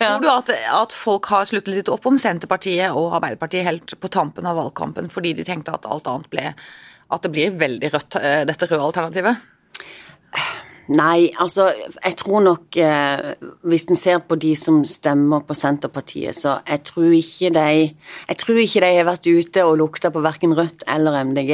Tror 0.00 0.24
du 0.24 0.30
at, 0.32 0.50
at, 0.50 0.96
folk 0.96 1.28
har 1.30 1.46
sluttet 1.46 1.74
litt 1.74 1.92
opp 1.92 2.08
om 2.08 2.16
Senterpartiet 2.18 2.96
og 2.96 3.12
Arbeiderpartiet 3.20 3.66
helt 3.68 3.94
på 4.00 4.10
tampen 4.10 4.48
av 4.48 4.58
valgkampen 4.58 5.12
fordi 5.12 5.36
de 5.36 5.46
tenkte 5.46 5.76
at 5.76 5.86
alt 5.86 6.08
annet 6.08 6.32
ble 6.32 6.46
At 7.12 7.24
det 7.24 7.32
blir 7.32 7.54
veldig 7.60 7.92
rødt, 7.92 8.18
eh, 8.22 8.42
dette 8.48 8.68
røde 8.70 8.88
alternativet? 8.88 9.44
Nei, 10.88 11.28
altså 11.36 11.66
jeg 11.76 12.16
tror 12.16 12.40
nok 12.40 12.76
eh, 12.80 13.34
Hvis 13.68 13.84
en 13.90 13.98
ser 13.98 14.22
på 14.24 14.38
de 14.40 14.54
som 14.56 14.80
stemmer 14.88 15.42
på 15.44 15.56
Senterpartiet, 15.56 16.36
så 16.36 16.62
jeg 16.64 16.80
tror 16.88 17.12
ikke 17.12 17.50
de 17.52 17.66
Jeg 18.30 18.38
tror 18.40 18.62
ikke 18.62 18.80
de 18.80 18.94
har 18.96 19.08
vært 19.08 19.28
ute 19.28 19.66
og 19.68 19.76
lukta 19.82 20.08
på 20.14 20.24
verken 20.24 20.56
Rødt 20.56 20.86
eller 20.88 21.20
MDG. 21.28 21.52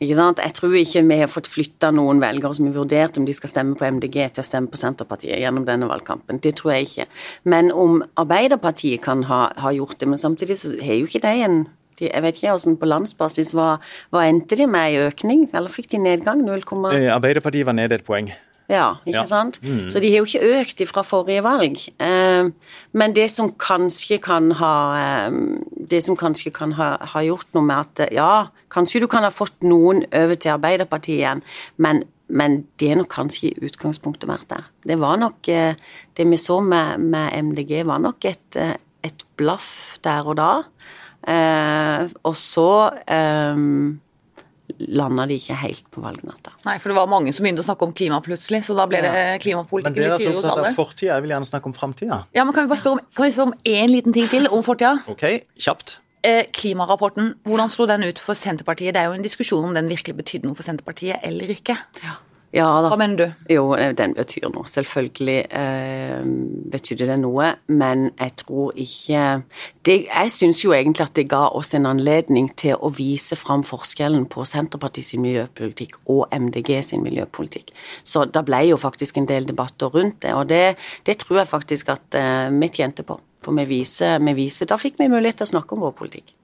Ikke 0.00 0.16
sant? 0.16 0.40
Jeg 0.42 0.56
tror 0.56 0.72
ikke 0.74 1.04
vi 1.06 1.20
har 1.20 1.30
fått 1.30 1.48
flytta 1.48 1.92
noen 1.94 2.22
velgere 2.24 2.56
som 2.56 2.66
har 2.66 2.74
vurdert 2.74 3.20
om 3.20 3.28
de 3.28 3.36
skal 3.36 3.52
stemme 3.52 3.76
på 3.78 3.86
MDG 3.86 4.16
til 4.34 4.42
å 4.42 4.48
stemme 4.48 4.72
på 4.72 4.80
Senterpartiet 4.80 5.38
gjennom 5.44 5.68
denne 5.68 5.88
valgkampen. 5.90 6.40
Det 6.42 6.56
tror 6.58 6.74
jeg 6.74 6.88
ikke. 6.88 7.06
Men 7.44 7.70
om 7.70 8.00
Arbeiderpartiet 8.20 9.04
kan 9.04 9.22
ha, 9.28 9.46
ha 9.60 9.72
gjort 9.76 10.00
det, 10.00 10.08
men 10.10 10.20
samtidig 10.20 10.58
så 10.58 10.72
har 10.80 10.98
jo 10.98 11.06
ikke 11.06 11.22
de 11.22 11.46
en 11.46 11.62
de, 12.00 12.08
jeg 12.10 12.22
vet 12.24 12.40
ikke 12.40 12.54
hvordan 12.54 12.80
på 12.80 12.90
landsbasis, 12.90 13.52
hva, 13.56 13.68
hva 14.14 14.24
endte 14.28 14.58
de 14.58 14.66
med 14.70 14.94
i 14.94 15.04
økning, 15.04 15.46
eller 15.52 15.72
fikk 15.72 15.92
de 15.94 16.02
nedgang? 16.02 16.42
0, 16.44 16.64
eh, 16.92 17.12
Arbeiderpartiet 17.14 17.66
var 17.66 17.76
nede 17.78 18.00
et 18.00 18.06
poeng. 18.06 18.32
Ja, 18.70 18.94
ikke 19.04 19.18
ja. 19.18 19.28
sant? 19.28 19.58
Mm. 19.60 19.90
Så 19.92 20.00
de 20.00 20.08
har 20.08 20.22
jo 20.22 20.28
ikke 20.28 20.60
økt 20.60 20.80
fra 20.88 21.02
forrige 21.04 21.42
valg. 21.44 21.76
Eh, 22.00 22.48
men 22.96 23.16
det 23.16 23.26
som 23.30 23.50
kanskje 23.60 24.16
kan 24.24 24.54
ha 24.56 24.74
eh, 24.96 25.36
Det 25.90 26.00
som 26.00 26.16
kanskje 26.16 26.48
kan 26.50 26.72
ha, 26.78 26.94
ha, 27.12 27.20
gjort 27.20 27.50
noe 27.52 27.64
med 27.68 27.76
at 27.76 28.12
Ja, 28.16 28.46
kanskje 28.72 29.02
du 29.04 29.06
kan 29.06 29.26
ha 29.26 29.28
fått 29.28 29.60
noen 29.60 30.06
over 30.08 30.34
til 30.40 30.54
Arbeiderpartiet 30.54 31.18
igjen, 31.18 31.42
men, 31.76 32.04
men 32.28 32.62
det 32.80 32.88
er 32.90 33.02
nok 33.02 33.12
kanskje 33.12 33.50
i 33.50 33.68
utgangspunktet 33.68 34.30
vært 34.30 34.48
der. 34.48 34.64
Det 34.80 34.96
var 34.98 35.20
nok 35.20 35.44
Det 35.44 36.24
vi 36.30 36.40
så 36.40 36.60
med, 36.64 37.04
med 37.04 37.36
MDG, 37.50 37.84
var 37.84 38.00
nok 38.00 38.24
et, 38.24 38.56
et 39.04 39.26
blaff 39.36 39.98
der 40.02 40.24
og 40.24 40.38
da. 40.40 40.62
Eh, 41.26 42.10
og 42.28 42.36
så 42.36 42.68
eh, 43.08 43.62
landa 44.78 45.26
de 45.28 45.38
ikke 45.38 45.56
helt 45.60 45.86
på 45.92 46.02
valgnatta. 46.04 46.54
Nei, 46.66 46.76
for 46.82 46.92
det 46.92 46.98
var 46.98 47.10
mange 47.10 47.32
som 47.36 47.46
begynte 47.46 47.64
å 47.64 47.66
snakke 47.66 47.88
om 47.88 47.94
klima 47.96 48.20
plutselig, 48.24 48.64
så 48.66 48.76
da 48.76 48.86
ble 48.90 49.02
det 49.04 49.24
klimapolitikk 49.44 49.98
litt 50.00 50.16
tydelig 50.18 50.38
hos 50.40 50.48
opptatt 50.48 50.70
av 50.70 50.78
fortida, 50.78 51.12
jeg 51.14 51.26
vil 51.26 51.34
gjerne 51.36 51.50
snakke 51.50 51.70
om 51.70 51.76
framtida. 51.76 52.22
Ja, 52.36 52.46
men 52.46 52.56
kan 52.56 52.66
vi 52.66 52.72
bare 52.72 52.82
spørre 52.82 52.98
om, 52.98 53.04
kan 53.16 53.28
vi 53.28 53.34
spørre 53.36 53.52
om 53.52 53.58
én 53.74 53.92
liten 53.92 54.16
ting 54.16 54.28
til 54.32 54.48
om 54.50 54.64
fortida? 54.66 54.96
Ok, 55.10 55.26
kjapt. 55.60 55.98
Eh, 56.24 56.46
klimarapporten, 56.56 57.34
hvordan 57.44 57.72
slo 57.72 57.84
den 57.88 58.06
ut 58.08 58.20
for 58.22 58.38
Senterpartiet? 58.38 58.94
Det 58.96 59.02
er 59.02 59.10
jo 59.10 59.18
en 59.18 59.24
diskusjon 59.24 59.66
om 59.68 59.74
den 59.76 59.90
virkelig 59.92 60.16
betydde 60.22 60.48
noe 60.48 60.56
for 60.56 60.64
Senterpartiet 60.66 61.20
eller 61.28 61.52
ikke. 61.52 61.76
Ja. 62.00 62.16
Ja 62.54 62.68
da. 62.84 62.90
Hva 62.92 62.98
mener 63.00 63.18
du? 63.18 63.46
Jo, 63.50 63.64
den 63.98 64.12
betyr 64.14 64.46
noe. 64.54 64.68
Selvfølgelig 64.70 65.38
eh, 65.58 66.20
betydde 66.70 67.08
det 67.08 67.16
noe, 67.18 67.48
men 67.66 68.06
jeg 68.12 68.34
tror 68.44 68.76
ikke 68.78 69.22
det, 69.86 69.96
Jeg 70.06 70.30
syns 70.30 70.60
jo 70.62 70.74
egentlig 70.76 71.02
at 71.08 71.16
det 71.18 71.26
ga 71.32 71.48
oss 71.50 71.72
en 71.74 71.88
anledning 71.90 72.46
til 72.54 72.78
å 72.78 72.92
vise 72.94 73.34
fram 73.38 73.64
forskjellen 73.66 74.28
på 74.30 74.46
Senterpartiet 74.46 75.08
sin 75.08 75.24
miljøpolitikk 75.24 75.98
og 76.14 76.30
MDG 76.30 76.78
sin 76.86 77.02
miljøpolitikk. 77.02 77.74
Så 78.06 78.22
da 78.30 78.44
ble 78.46 78.62
jo 78.68 78.78
faktisk 78.78 79.18
en 79.18 79.26
del 79.26 79.48
debatter 79.50 79.90
rundt 79.90 80.20
det, 80.22 80.34
og 80.38 80.46
det, 80.52 80.76
det 81.08 81.18
tror 81.24 81.42
jeg 81.42 81.50
faktisk 81.50 81.90
at 81.96 82.18
eh, 82.20 82.54
vi 82.54 82.70
tjente 82.70 83.02
på. 83.06 83.18
For 83.42 83.56
vi 83.58 83.66
viser, 83.68 84.22
vi 84.22 84.36
viser, 84.38 84.70
da 84.70 84.78
fikk 84.80 85.00
vi 85.02 85.10
mulighet 85.10 85.42
til 85.42 85.48
å 85.48 85.54
snakke 85.56 85.74
om 85.74 85.82
vår 85.88 85.96
politikk. 85.98 86.36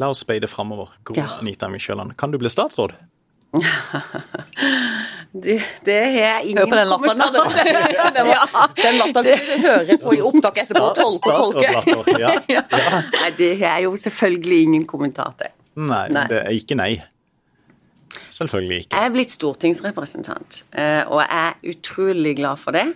La 0.00 0.08
oss 0.10 0.24
speide 0.24 0.48
framover. 0.50 0.96
Gro 1.04 1.18
ja. 1.20 1.28
Anita 1.36 1.68
Mykjøland, 1.70 2.16
kan 2.18 2.32
du 2.32 2.40
bli 2.40 2.50
statsråd? 2.50 2.96
Det, 5.42 5.62
det 5.86 5.94
har 5.98 6.12
jeg 6.12 6.44
ingen 6.44 6.58
Hør 6.58 6.66
på 6.70 6.76
den 6.76 6.88
latteren. 6.88 7.18
Den, 8.14 8.28
ja, 8.30 8.44
den 8.78 8.98
latteren 9.00 9.26
skal 9.26 9.48
du 9.48 9.64
høre 9.66 9.96
på 9.98 10.12
i 10.14 10.20
opptak 10.22 10.60
etterpå. 10.62 10.90
Tolke 10.94 11.32
og 11.32 11.56
tolke. 11.56 12.20
Ja, 12.22 12.30
ja. 12.54 12.62
Nei, 13.16 13.30
det 13.38 13.50
har 13.64 13.80
jo 13.82 13.96
selvfølgelig 13.98 14.60
ingen 14.68 14.86
kommentar 14.86 15.34
til. 15.40 15.50
Nei, 15.74 16.06
nei, 16.14 16.28
det 16.30 16.38
er 16.44 16.54
ikke 16.54 16.78
nei. 16.78 16.92
Selvfølgelig 18.30 18.84
ikke. 18.84 18.94
Jeg 18.94 19.10
er 19.10 19.14
blitt 19.14 19.34
stortingsrepresentant, 19.34 20.60
eh, 20.78 21.02
og 21.02 21.24
jeg 21.24 21.40
er 21.40 21.74
utrolig 21.74 22.36
glad 22.38 22.62
for 22.62 22.78
det. 22.78 22.86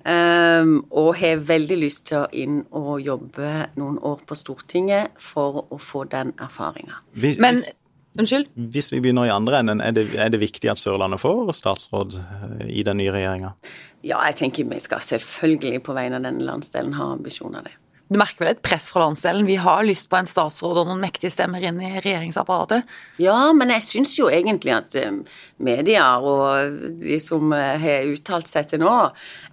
Um, 0.00 0.78
og 0.96 1.18
har 1.20 1.42
veldig 1.44 1.76
lyst 1.76 2.06
til 2.08 2.22
å 2.22 2.28
inn 2.32 2.62
og 2.72 3.02
jobbe 3.04 3.66
noen 3.76 3.98
år 4.00 4.22
på 4.24 4.38
Stortinget 4.38 5.10
for 5.20 5.66
å 5.68 5.76
få 5.76 6.06
den 6.08 6.32
erfaringa. 6.40 7.02
Men 7.42 7.60
Unnskyld? 8.18 8.48
Hvis 8.74 8.90
vi 8.92 8.98
begynner 9.00 9.28
i 9.28 9.34
andre 9.34 9.60
enden, 9.62 9.80
er 9.80 9.94
det, 9.94 10.08
er 10.18 10.32
det 10.32 10.40
viktig 10.42 10.70
at 10.72 10.80
Sørlandet 10.82 11.22
får 11.22 11.52
statsråd 11.54 12.16
eh, 12.18 12.64
i 12.80 12.82
den 12.86 12.98
nye 12.98 13.12
regjeringa? 13.14 13.52
Ja, 14.02 14.18
jeg 14.26 14.40
tenker 14.40 14.66
vi 14.66 14.80
skal 14.82 15.02
selvfølgelig 15.04 15.82
på 15.86 15.94
vegne 15.94 16.18
av 16.18 16.26
denne 16.26 16.46
landsdelen 16.46 16.96
ha 16.98 17.12
ambisjoner 17.14 17.68
det. 17.68 17.76
Du 18.10 18.16
merker 18.18 18.42
vel 18.42 18.48
et 18.56 18.62
press 18.66 18.88
fra 18.90 19.04
landsdelen? 19.04 19.46
Vi 19.46 19.54
har 19.62 19.84
lyst 19.86 20.08
på 20.10 20.18
en 20.18 20.26
statsråd 20.26 20.80
og 20.82 20.88
noen 20.88 20.98
mektige 20.98 21.30
stemmer 21.30 21.62
inn 21.62 21.76
i 21.78 21.92
regjeringsapparatet? 22.02 22.88
Ja, 23.22 23.52
men 23.54 23.70
jeg 23.70 23.84
syns 23.86 24.16
jo 24.18 24.26
egentlig 24.26 24.72
at 24.74 24.96
eh, 24.98 25.20
media 25.62 26.08
og 26.18 26.74
de 26.98 27.20
som 27.22 27.52
eh, 27.54 27.76
har 27.78 28.08
uttalt 28.10 28.50
seg 28.50 28.66
til 28.72 28.82
nå, 28.82 28.94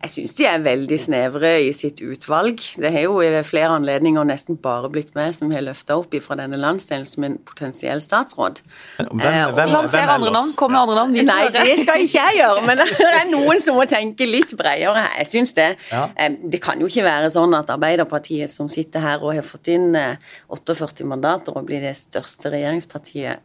jeg 0.01 0.13
syns 0.15 0.33
de 0.39 0.47
er 0.49 0.63
veldig 0.65 0.97
snevre 1.03 1.51
i 1.67 1.69
sitt 1.77 2.01
utvalg. 2.01 2.63
Det 2.81 2.89
har 2.95 3.05
jo 3.05 3.19
ved 3.21 3.37
flere 3.45 3.75
anledninger 3.77 4.25
nesten 4.25 4.57
bare 4.63 4.89
blitt 4.89 5.13
meg 5.13 5.35
som 5.37 5.53
har 5.53 5.61
løfta 5.67 5.99
opp 6.01 6.17
fra 6.25 6.39
denne 6.39 6.57
landsdelen 6.57 7.05
som 7.05 7.27
en 7.27 7.37
potensiell 7.45 8.01
statsråd. 8.01 8.63
Hvem, 8.97 9.13
hvem, 9.21 9.37
hvem, 9.53 9.73
Lanser 9.75 10.15
andre 10.15 10.33
navn, 10.33 10.51
kom 10.57 10.73
med 10.73 10.81
andre 10.81 10.97
navn. 11.03 11.13
Vi 11.13 11.27
Nei, 11.29 11.43
det 11.53 11.77
skal 11.83 12.07
ikke 12.07 12.25
jeg 12.25 12.41
gjøre, 12.41 12.65
men 12.65 12.81
det 12.81 13.11
er 13.11 13.29
noen 13.29 13.61
som 13.61 13.77
må 13.77 13.85
tenke 13.85 14.25
litt 14.25 14.57
bredere 14.57 15.05
her. 15.05 15.13
Jeg 15.21 15.31
syns 15.35 15.53
det. 15.53 15.69
Ja. 15.93 16.07
Det 16.41 16.63
kan 16.63 16.81
jo 16.81 16.89
ikke 16.89 17.05
være 17.05 17.29
sånn 17.37 17.53
at 17.53 17.69
Arbeiderpartiet 17.77 18.47
som 18.51 18.70
sitter 18.72 19.04
her 19.04 19.24
og 19.24 19.36
har 19.38 19.46
fått 19.46 19.70
inn 19.74 19.96
48 19.96 21.08
mandater 21.08 21.56
og 21.58 21.68
blir 21.70 21.84
det 21.84 21.96
største 22.00 22.51
regjeringspartiet, 22.54 23.44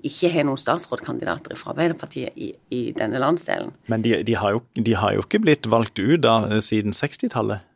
ikke 0.00 0.30
har 0.32 0.46
noen 0.48 0.60
statsrådkandidater 0.60 1.58
fra 1.60 1.74
Arbeiderpartiet 1.74 2.36
i, 2.36 2.52
i 2.72 2.82
denne 2.96 3.20
landsdelen. 3.20 3.74
Men 3.92 4.04
de, 4.04 4.16
de, 4.26 4.36
har 4.38 4.56
jo, 4.56 4.62
de, 4.78 4.94
har 4.96 5.16
jo, 5.16 5.26
ikke 5.26 5.42
blitt 5.44 5.68
valgt 5.70 6.00
ut 6.00 6.22
da 6.24 6.40
siden 6.64 6.96
60-tallet. 6.96 7.66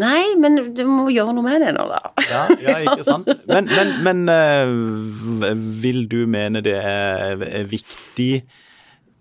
Nei, 0.00 0.36
men 0.40 0.72
du 0.76 0.84
må 0.88 1.08
gjøre 1.12 1.34
noe 1.36 1.44
med 1.44 1.64
det 1.64 1.74
nå, 1.76 1.84
da. 1.90 2.00
Ja, 2.30 2.42
ja 2.62 2.76
ikke 2.86 3.04
sant. 3.04 3.28
Men, 3.50 3.68
men, 4.06 4.24
men 4.24 5.64
vil 5.82 6.06
du 6.08 6.22
mene 6.30 6.62
det 6.64 6.78
er 6.78 7.66
viktig 7.68 8.32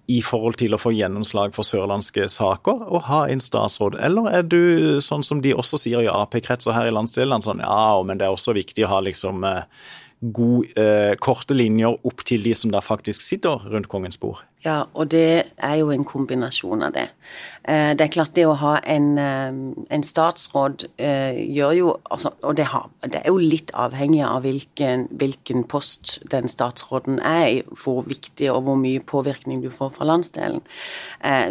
i 0.10 0.20
forhold 0.26 0.58
til 0.58 0.74
å 0.74 0.80
få 0.82 0.92
gjennomslag 0.96 1.54
for 1.54 1.68
sørlandske 1.68 2.26
saker 2.32 2.82
å 2.90 3.02
ha 3.06 3.22
en 3.30 3.42
statsråd, 3.44 4.00
eller 4.02 4.30
er 4.40 4.48
du 4.50 4.98
sånn 5.06 5.26
som 5.26 5.44
de 5.44 5.54
også 5.54 5.78
sier 5.82 6.06
i 6.06 6.10
Ap-kretser 6.10 6.74
her 6.74 6.90
i 6.90 6.94
landsdelen, 6.96 7.46
sånn 7.46 7.62
ja, 7.62 8.02
men 8.06 8.18
det 8.18 8.26
er 8.26 8.34
også 8.34 8.58
viktig 8.58 8.88
å 8.88 8.94
ha 8.96 9.04
liksom 9.06 9.46
uh, 9.46 9.68
god, 10.20 10.66
eh, 10.76 11.16
korte 11.16 11.56
linjer 11.56 11.96
opp 12.04 12.24
til 12.28 12.44
de 12.44 12.54
som 12.56 12.72
da 12.74 12.82
faktisk 12.84 13.24
sitter 13.24 13.64
rundt 13.72 13.88
kongens 13.88 14.20
bord? 14.20 14.44
Ja, 14.66 14.84
og 14.94 15.12
det 15.14 15.46
er 15.56 15.76
jo 15.80 15.92
en 15.94 16.04
kombinasjon 16.04 16.84
av 16.84 16.92
det. 16.98 17.06
Eh, 17.64 17.94
det 17.96 18.04
er 18.04 18.12
klart 18.12 18.36
det 18.36 18.44
å 18.44 18.58
ha 18.60 18.74
en, 18.84 19.18
en 19.18 20.04
statsråd 20.04 20.84
gjør 21.00 21.72
jo 21.78 21.94
altså, 22.12 22.34
Og 22.44 22.58
det, 22.58 22.66
har, 22.74 22.90
det, 23.06 23.22
er 23.22 23.32
jo 23.32 23.38
litt 23.40 23.72
avhengig 23.72 24.26
av 24.28 24.44
hvilken, 24.44 25.08
hvilken, 25.12 25.64
post 25.64 26.18
den 26.32 26.52
statsråden 26.52 27.22
er 27.24 27.46
i, 27.48 27.64
hvor 27.84 28.04
viktig 28.04 28.52
og 28.52 28.64
hvor 28.68 28.76
mye 28.80 29.00
påvirkning 29.00 29.64
du 29.64 29.70
får 29.72 29.96
fra 29.96 30.10
landsdelen. 30.12 30.62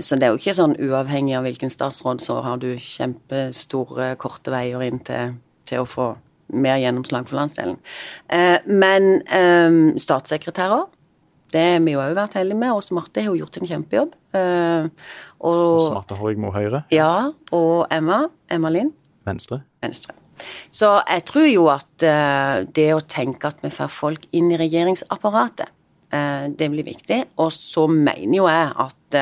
Så 0.02 0.16
det 0.16 0.26
er 0.26 0.34
jo 0.34 0.40
ikke 0.40 0.56
sånn 0.56 0.76
uavhengig 0.76 1.36
av 1.38 1.46
hvilken 1.46 1.72
statsråd, 1.72 2.20
så 2.24 2.40
har 2.44 2.60
du 2.60 2.74
kjempestore, 2.76 4.14
korte 4.20 4.52
veier 4.52 4.84
inn 4.84 5.00
til, 5.04 5.38
til 5.68 5.84
å 5.84 5.88
få 5.88 6.12
mer 6.52 6.78
gjennomslag 6.80 7.28
for 7.28 7.40
landsdelen. 7.40 7.76
Men 8.66 9.98
statssekretærer 10.00 10.86
det 11.52 11.64
har 11.64 11.80
vi 11.80 11.94
jo 11.94 12.00
òg 12.02 12.14
vært 12.16 12.36
heldige 12.36 12.60
med. 12.60 12.74
Åse 12.76 12.94
Marte 12.96 13.22
har 13.24 13.32
jo 13.32 13.40
gjort 13.40 13.56
en 13.56 13.68
kjempejobb. 13.70 14.16
Uh, 14.36 14.88
Åse 15.48 15.94
Marte 15.94 16.18
Horgmo 16.18 16.52
Høyre? 16.52 16.82
Ja, 16.92 17.30
og 17.56 17.86
Emma. 17.94 18.26
Emma 18.52 18.72
Lind. 18.72 18.92
Venstre. 19.28 19.62
Venstre. 19.84 20.16
Så 20.70 20.90
jeg 21.00 21.24
tror 21.28 21.48
jo 21.48 21.64
at 21.72 22.04
uh, 22.04 22.68
det 22.76 22.90
å 22.94 23.00
tenke 23.00 23.48
at 23.48 23.64
vi 23.64 23.72
får 23.72 23.90
folk 23.92 24.28
inn 24.36 24.52
i 24.52 24.60
regjeringsapparatet, 24.60 25.74
det 26.08 26.70
blir 26.72 26.86
viktig. 26.86 27.18
Og 27.44 27.50
så 27.52 27.82
mener 27.92 28.38
jo 28.38 28.46
jeg 28.48 28.68
at 28.80 29.16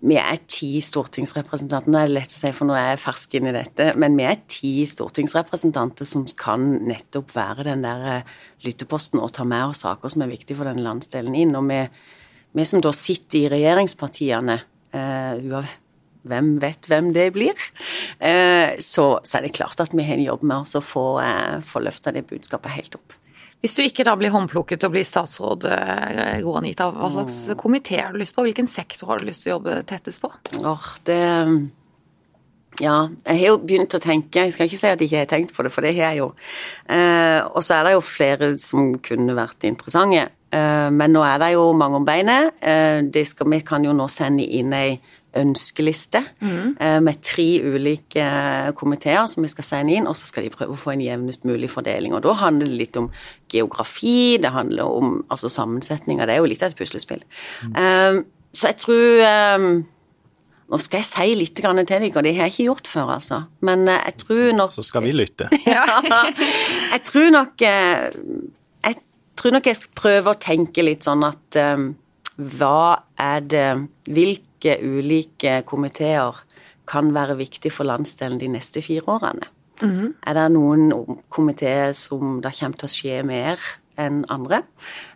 vi 0.00 0.16
er 0.16 0.38
ti 0.48 0.78
stortingsrepresentanter. 0.82 1.92
Nå 1.92 2.00
er 2.00 2.08
det 2.08 2.16
lett 2.16 2.32
å 2.32 2.38
si, 2.38 2.52
for 2.56 2.68
nå 2.68 2.76
er 2.76 2.94
jeg 2.94 3.02
fersk 3.02 3.36
inn 3.36 3.50
i 3.50 3.54
dette. 3.54 3.90
Men 4.00 4.16
vi 4.16 4.24
er 4.28 4.40
ti 4.48 4.72
stortingsrepresentanter 4.88 6.08
som 6.08 6.24
kan 6.40 6.64
nettopp 6.88 7.34
være 7.34 7.66
den 7.68 7.84
der 7.84 8.06
eh, 8.14 8.32
lytteposten 8.64 9.20
og 9.20 9.34
ta 9.36 9.44
med 9.48 9.74
oss 9.74 9.84
saker 9.84 10.12
som 10.12 10.24
er 10.24 10.32
viktige 10.32 10.56
for 10.56 10.70
den 10.70 10.80
landsdelen 10.84 11.36
inn. 11.36 11.52
Og 11.58 11.68
vi, 11.68 11.82
vi 12.56 12.66
som 12.68 12.80
da 12.84 12.94
sitter 12.96 13.44
i 13.44 13.52
regjeringspartiene, 13.52 14.56
uh, 14.96 15.70
hvem 16.28 16.50
vet 16.64 16.88
hvem 16.88 17.12
det 17.16 17.28
blir, 17.36 17.68
uh, 18.24 18.72
så, 18.80 19.06
så, 19.20 19.36
er 19.36 19.46
det 19.46 19.54
klart 19.56 19.84
at 19.84 19.92
vi 19.92 20.04
har 20.04 20.16
en 20.16 20.28
jobb 20.30 20.48
med 20.48 20.64
oss 20.64 20.76
å 20.80 20.84
få, 20.84 21.06
uh, 21.20 21.60
få 21.64 21.84
løfta 21.84 22.12
det 22.16 22.24
budskapet 22.32 22.78
helt 22.78 22.96
opp. 22.96 23.19
Hvis 23.60 23.74
du 23.76 23.82
ikke 23.84 24.06
da 24.08 24.14
blir 24.16 24.32
håndplukket 24.32 24.86
og 24.86 24.94
blir 24.94 25.04
statsråd, 25.04 25.66
Gro 26.40 26.54
Anita, 26.56 26.86
hva 26.94 27.10
slags 27.12 27.42
komité 27.60 27.98
har 28.00 28.14
du 28.14 28.22
lyst 28.22 28.32
på? 28.36 28.46
Hvilken 28.46 28.70
sektor 28.70 29.12
har 29.12 29.20
du 29.20 29.28
lyst 29.28 29.44
til 29.44 29.52
å 29.52 29.58
jobbe 29.58 29.82
tettest 29.90 30.22
på? 30.24 30.32
Åh, 30.64 30.88
det 31.04 31.20
ja, 32.80 33.10
jeg 33.26 33.40
har 33.42 33.50
jo 33.50 33.60
begynt 33.60 33.94
å 33.96 34.00
tenke. 34.00 34.46
Jeg 34.46 34.54
skal 34.54 34.68
ikke 34.68 34.80
si 34.80 34.88
at 34.88 35.00
jeg 35.02 35.10
ikke 35.10 35.22
har 35.24 35.30
tenkt 35.30 35.54
på 35.56 35.64
det, 35.66 35.72
for 35.74 35.84
det 35.84 35.92
har 35.98 36.14
jeg 36.14 36.22
jo. 36.22 36.28
Eh, 36.88 37.40
og 37.44 37.64
så 37.66 37.76
er 37.76 37.88
det 37.88 37.94
jo 37.96 38.04
flere 38.04 38.52
som 38.60 38.94
kunne 39.04 39.36
vært 39.36 39.66
interessante. 39.68 40.28
Eh, 40.48 40.88
men 40.94 41.12
nå 41.12 41.24
er 41.26 41.42
det 41.42 41.52
jo 41.58 41.66
mange 41.76 42.00
om 42.00 42.06
beinet. 42.08 42.56
Eh, 42.64 43.02
vi 43.04 43.60
kan 43.66 43.84
jo 43.84 43.92
nå 43.96 44.08
sende 44.08 44.46
inn 44.46 44.72
ei 44.72 44.94
ønskeliste 45.36 46.22
mm. 46.40 46.78
med 47.04 47.20
tre 47.22 47.46
ulike 47.62 48.24
komiteer 48.78 49.28
som 49.30 49.44
vi 49.44 49.50
skal 49.52 49.66
sende 49.66 49.94
inn, 49.94 50.08
og 50.10 50.16
så 50.18 50.26
skal 50.28 50.46
de 50.46 50.52
prøve 50.54 50.74
å 50.74 50.80
få 50.80 50.94
en 50.94 51.04
jevnest 51.04 51.46
mulig 51.48 51.70
fordeling. 51.70 52.14
Og 52.16 52.24
da 52.26 52.34
handler 52.40 52.70
det 52.70 52.80
litt 52.80 52.98
om 52.98 53.10
geografi, 53.52 54.38
det 54.42 54.52
handler 54.54 54.90
om 54.90 55.20
altså 55.30 55.50
sammensetninger. 55.52 56.26
Det 56.26 56.34
er 56.34 56.42
jo 56.42 56.50
litt 56.50 56.64
av 56.66 56.72
et 56.72 56.80
puslespill. 56.80 57.22
Mm. 57.62 57.78
Um, 57.78 58.20
så 58.56 58.72
jeg 58.72 58.80
tror 58.82 59.24
um, 59.60 59.72
Nå 60.70 60.78
skal 60.78 61.00
jeg 61.00 61.06
si 61.08 61.32
litt 61.34 61.56
til 61.58 61.66
dere, 61.66 61.82
det 61.82 62.34
har 62.36 62.46
jeg 62.46 62.52
ikke 62.52 62.66
gjort 62.68 62.86
før, 62.90 63.08
altså. 63.16 63.40
Men 63.66 63.88
jeg 63.90 64.14
tror 64.22 64.52
nok 64.54 64.70
Så 64.70 64.84
skal 64.86 65.02
vi 65.02 65.14
lytte. 65.14 65.48
ja, 65.66 65.82
jeg 66.92 67.02
tror 67.06 67.32
nok 67.34 67.64
Jeg 67.66 68.94
tror 69.38 69.56
nok 69.56 69.66
jeg 69.66 69.78
skal 69.80 69.98
prøve 69.98 70.30
å 70.30 70.38
tenke 70.38 70.84
litt 70.86 71.06
sånn 71.06 71.26
at 71.26 71.58
um, 71.74 71.90
hva 72.38 73.02
er 73.18 73.42
det 73.50 73.66
Hvilke 74.06 74.49
ulike 74.82 75.62
komiteer 75.66 76.36
kan 76.90 77.14
være 77.14 77.38
viktig 77.38 77.72
for 77.72 77.88
landsdelen 77.88 78.40
de 78.40 78.48
neste 78.48 78.82
fire 78.82 79.06
årene? 79.06 79.46
Mm 79.82 79.90
-hmm. 79.90 80.14
Er 80.26 80.34
det 80.34 80.52
noen 80.52 80.92
komiteer 81.28 81.92
som 81.92 82.40
det 82.40 82.58
kommer 82.60 82.76
til 82.76 82.86
å 82.86 82.94
skje 82.96 83.22
mer 83.22 83.58
enn 83.96 84.24
andre? 84.28 84.62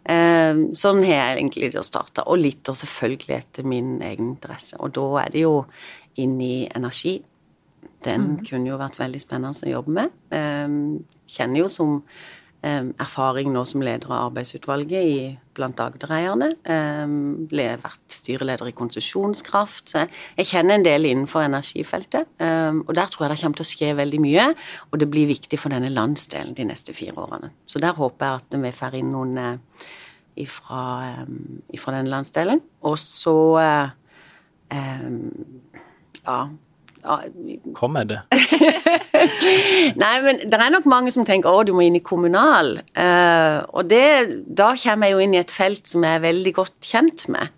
Eh, 0.04 0.54
sånn 0.74 1.04
har 1.04 1.14
jeg 1.14 1.36
egentlig 1.36 1.84
starta, 1.84 2.22
og 2.26 2.38
litt 2.38 2.68
og 2.68 2.76
selvfølgelig 2.76 3.36
etter 3.36 3.64
min 3.64 4.02
egen 4.02 4.28
interesse. 4.28 4.76
Og 4.80 4.92
da 4.92 5.24
er 5.24 5.30
det 5.30 5.40
jo 5.40 5.66
inn 6.14 6.40
i 6.40 6.68
energi. 6.74 7.22
Den 8.04 8.20
mm. 8.20 8.44
kunne 8.48 8.68
jo 8.68 8.76
vært 8.76 8.98
veldig 8.98 9.20
spennende 9.20 9.66
å 9.66 9.70
jobbe 9.70 9.90
med. 9.90 10.10
Eh, 10.30 10.68
kjenner 11.26 11.60
jo 11.60 11.68
som 11.68 12.02
erfaring 12.64 13.50
nå 13.52 13.64
som 13.68 13.82
leder 13.84 14.08
av 14.08 14.30
arbeidsutvalget 14.30 15.04
i, 15.04 15.18
blant 15.54 15.80
Agdereierne. 15.82 16.48
Ble 17.50 17.66
vært 17.82 18.14
styreleder 18.14 18.70
i 18.70 18.74
Konsesjonskraft. 18.76 19.94
Jeg 20.38 20.48
kjenner 20.48 20.78
en 20.78 20.86
del 20.86 21.08
innenfor 21.10 21.44
energifeltet. 21.44 22.30
Og 22.40 22.92
der 22.96 23.12
tror 23.12 23.26
jeg 23.26 23.34
det 23.34 23.40
kommer 23.42 23.60
til 23.60 23.66
å 23.66 23.70
skje 23.70 23.90
veldig 24.00 24.22
mye, 24.24 24.46
og 24.90 25.02
det 25.02 25.10
blir 25.12 25.28
viktig 25.30 25.60
for 25.60 25.74
denne 25.74 25.92
landsdelen 25.92 26.56
de 26.56 26.66
neste 26.70 26.96
fire 26.96 27.18
årene. 27.26 27.52
Så 27.68 27.82
der 27.84 27.94
håper 27.98 28.26
jeg 28.26 28.42
at 28.42 28.58
vi 28.64 28.72
får 28.80 28.98
inn 28.98 29.12
noen 29.12 29.38
eh, 29.42 29.86
ifra, 30.46 30.82
ifra 31.74 31.98
denne 31.98 32.14
landsdelen. 32.16 32.64
Og 32.88 32.96
så 32.98 33.36
ja, 36.24 36.38
Kom 37.76 37.94
med 37.96 38.12
det. 38.12 38.20
Nei, 40.02 40.14
men 40.24 40.40
det 40.40 40.56
er 40.56 40.72
nok 40.72 40.88
mange 40.88 41.12
som 41.14 41.26
tenker 41.28 41.52
å, 41.52 41.64
du 41.66 41.74
må 41.76 41.84
inn 41.84 41.98
i 41.98 42.04
kommunal. 42.04 42.78
Uh, 42.96 43.60
og 43.76 43.90
det, 43.92 44.06
da 44.48 44.72
kommer 44.80 45.10
jeg 45.10 45.16
jo 45.16 45.22
inn 45.26 45.36
i 45.36 45.42
et 45.42 45.52
felt 45.52 45.86
som 45.90 46.06
jeg 46.06 46.18
er 46.18 46.24
veldig 46.24 46.54
godt 46.56 46.90
kjent 46.94 47.26
med. 47.32 47.52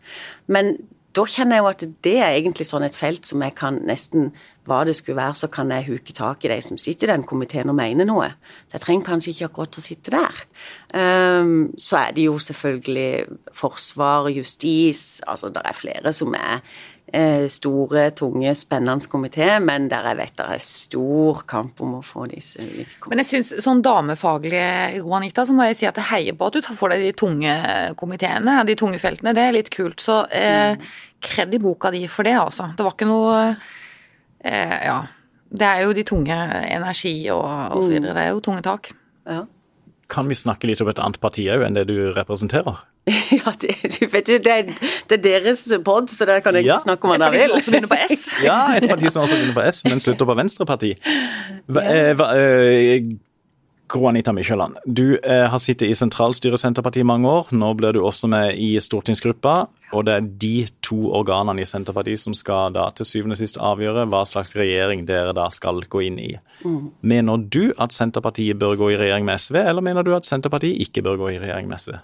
Men 0.50 0.74
da 1.16 1.24
kjenner 1.24 1.56
jeg 1.56 1.64
jo 1.64 1.70
at 1.70 1.86
det 2.04 2.18
er 2.18 2.34
egentlig 2.34 2.66
sånn 2.68 2.84
et 2.84 2.96
felt 2.96 3.24
som 3.28 3.42
jeg 3.44 3.54
kan 3.56 3.80
nesten 3.88 4.34
hva 4.66 4.80
det 4.86 4.96
skulle 4.98 5.20
være, 5.20 5.36
så 5.38 5.48
kan 5.52 5.70
jeg 5.70 5.86
huke 5.86 6.14
tak 6.16 6.44
i 6.44 6.50
de 6.50 6.58
som 6.64 6.78
sitter 6.80 7.06
i 7.06 7.12
den 7.12 7.24
komiteen 7.28 7.70
og 7.70 7.78
mener 7.78 8.08
noe. 8.08 8.32
Så 8.66 8.76
jeg 8.76 8.82
trenger 8.82 9.06
kanskje 9.06 9.32
ikke 9.32 9.48
akkurat 9.48 9.78
å 9.78 9.84
sitte 9.84 10.12
der. 10.14 10.42
Um, 10.90 11.70
så 11.78 12.00
er 12.00 12.16
det 12.16 12.26
jo 12.26 12.36
selvfølgelig 12.42 13.38
forsvar, 13.54 14.30
justis 14.34 15.20
Altså 15.26 15.50
det 15.54 15.62
er 15.66 15.76
flere 15.76 16.12
som 16.14 16.34
er 16.38 16.64
store, 17.06 18.10
tunge, 18.18 18.50
spennende 18.58 19.06
komité, 19.06 19.46
men 19.62 19.86
der 19.88 20.08
jeg 20.10 20.18
vet 20.18 20.32
det 20.40 20.46
er 20.56 20.62
stor 20.64 21.42
kamp 21.46 21.80
om 21.80 21.94
å 22.00 22.02
få 22.02 22.26
disse 22.26 22.58
ulike 22.58 22.98
komiteene. 22.98 23.10
Men 23.12 23.22
jeg 23.22 23.28
syns 23.30 23.52
sånn 23.62 23.82
damefaglig, 23.84 24.62
Juanita, 24.98 25.44
så 25.46 25.54
må 25.54 25.68
jeg 25.68 25.78
si 25.78 25.86
at 25.86 26.00
jeg 26.02 26.10
heier 26.10 26.38
på 26.38 26.48
at 26.48 26.56
du 26.58 26.64
tar 26.66 26.78
for 26.78 26.90
deg 26.90 27.04
de 27.06 27.12
tunge 27.14 27.52
komiteene, 28.00 28.56
de 28.66 28.74
tunge 28.78 28.98
feltene. 28.98 29.36
Det 29.38 29.44
er 29.44 29.54
litt 29.54 29.70
kult. 29.70 30.02
Så 30.02 30.24
eh, 30.34 30.74
kred 31.22 31.54
i 31.54 31.62
boka 31.62 31.92
di 31.94 32.02
for 32.10 32.26
det, 32.26 32.34
altså. 32.40 32.72
Det 32.76 32.86
var 32.86 32.96
ikke 32.98 33.10
noe 33.12 33.36
eh, 34.42 34.78
Ja. 34.90 35.04
Det 35.56 35.62
er 35.62 35.84
jo 35.86 35.92
de 35.94 36.02
tunge 36.02 36.34
energi 36.34 37.14
og, 37.30 37.46
og 37.46 37.84
så 37.84 37.92
videre. 37.92 38.16
Det 38.16 38.22
er 38.24 38.32
jo 38.34 38.40
tunge 38.42 38.64
tak. 38.66 38.90
Ja. 39.30 39.44
Kan 40.10 40.26
vi 40.26 40.34
snakke 40.34 40.66
litt 40.66 40.82
om 40.82 40.90
et 40.90 40.98
annet 40.98 41.20
parti 41.22 41.46
òg 41.54 41.62
enn 41.62 41.78
det 41.78 41.86
du 41.86 42.10
representerer? 42.16 42.82
Ja, 43.38 43.52
det, 43.60 43.70
du 44.00 44.06
vet 44.10 44.28
jo, 44.28 44.38
det, 44.42 44.52
er, 44.52 44.70
det 45.10 45.18
er 45.18 45.22
deres 45.22 45.62
pod, 45.84 46.08
så 46.10 46.26
der 46.26 46.40
kan 46.42 46.54
jeg 46.54 46.64
ikke 46.66 46.72
Ja. 46.74 46.78
snakke 46.82 47.06
om 47.06 47.14
hva 47.14 47.28
Et 47.28 47.30
parti 47.30 47.44
som 47.46 47.56
også 47.60 47.70
begynner 47.70 47.92
på 47.92 47.98
S. 48.16 48.24
Ja, 48.44 48.58
et 48.76 48.88
parti 48.90 49.12
som 49.12 49.22
også 49.22 49.36
begynner 49.38 49.54
på 49.60 49.66
S, 49.70 49.84
men 49.86 50.02
slutter 50.02 50.26
på 50.26 50.34
Venstreparti. 50.40 50.90
Hva, 51.70 51.84
eh, 51.86 52.10
hva, 52.18 52.28
eh, 52.34 53.06
Gro 53.88 54.08
Anita 54.08 54.32
Mykjåland, 54.34 54.76
du 54.84 55.18
eh, 55.18 55.44
har 55.46 55.60
sittet 55.62 55.86
i 55.86 55.94
sentralstyret 55.94 56.58
i 56.58 56.62
Senterpartiet 56.62 57.04
i 57.04 57.06
mange 57.06 57.30
år. 57.30 57.52
Nå 57.54 57.68
blir 57.78 57.94
du 57.94 58.00
også 58.02 58.26
med 58.30 58.58
i 58.58 58.72
stortingsgruppa, 58.82 59.54
og 59.94 60.06
det 60.08 60.16
er 60.16 60.30
de 60.42 60.54
to 60.82 60.98
organene 61.14 61.62
i 61.62 61.68
Senterpartiet 61.68 62.18
som 62.24 62.34
skal 62.34 62.74
da 62.74 62.88
til 62.96 63.06
syvende 63.06 63.36
og 63.36 63.40
sist 63.40 63.60
avgjøre 63.62 64.08
hva 64.10 64.24
slags 64.26 64.56
regjering 64.58 65.06
dere 65.06 65.36
da 65.36 65.46
skal 65.54 65.84
gå 65.86 66.02
inn 66.08 66.18
i. 66.22 66.32
Mener 67.06 67.46
du 67.46 67.70
at 67.78 67.94
Senterpartiet 67.94 68.58
bør 68.58 68.74
gå 68.80 68.90
i 68.94 68.98
regjering 68.98 69.28
med 69.28 69.38
SV, 69.38 69.60
eller 69.62 69.86
mener 69.86 70.06
du 70.06 70.16
at 70.16 70.26
Senterpartiet 70.26 70.82
ikke 70.88 71.06
bør 71.06 71.22
gå 71.22 71.36
i 71.36 71.40
regjering 71.44 71.70
med 71.70 71.82
SV? 71.82 71.94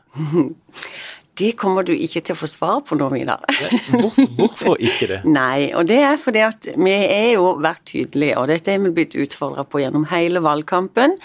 Det 1.39 1.55
kommer 1.57 1.87
du 1.87 1.95
ikke 1.97 2.21
til 2.21 2.35
å 2.35 2.39
få 2.43 2.49
svar 2.51 2.83
på 2.85 2.97
nå, 3.01 3.07
Vidar. 3.15 3.41
Hvor, 3.89 4.17
hvorfor 4.37 4.81
ikke 4.85 5.09
det? 5.09 5.21
Nei, 5.39 5.71
og 5.73 5.87
det 5.89 5.97
er 6.05 6.19
fordi 6.21 6.43
at 6.45 6.69
vi 6.77 6.93
er 6.93 7.31
jo 7.39 7.55
vært 7.63 7.87
tydelige, 7.89 8.37
og 8.37 8.51
dette 8.51 8.75
er 8.75 8.83
vi 8.83 8.93
blitt 8.93 9.17
utfordra 9.17 9.65
på 9.65 9.81
gjennom 9.81 10.05
hele 10.11 10.43
valgkampen. 10.45 11.17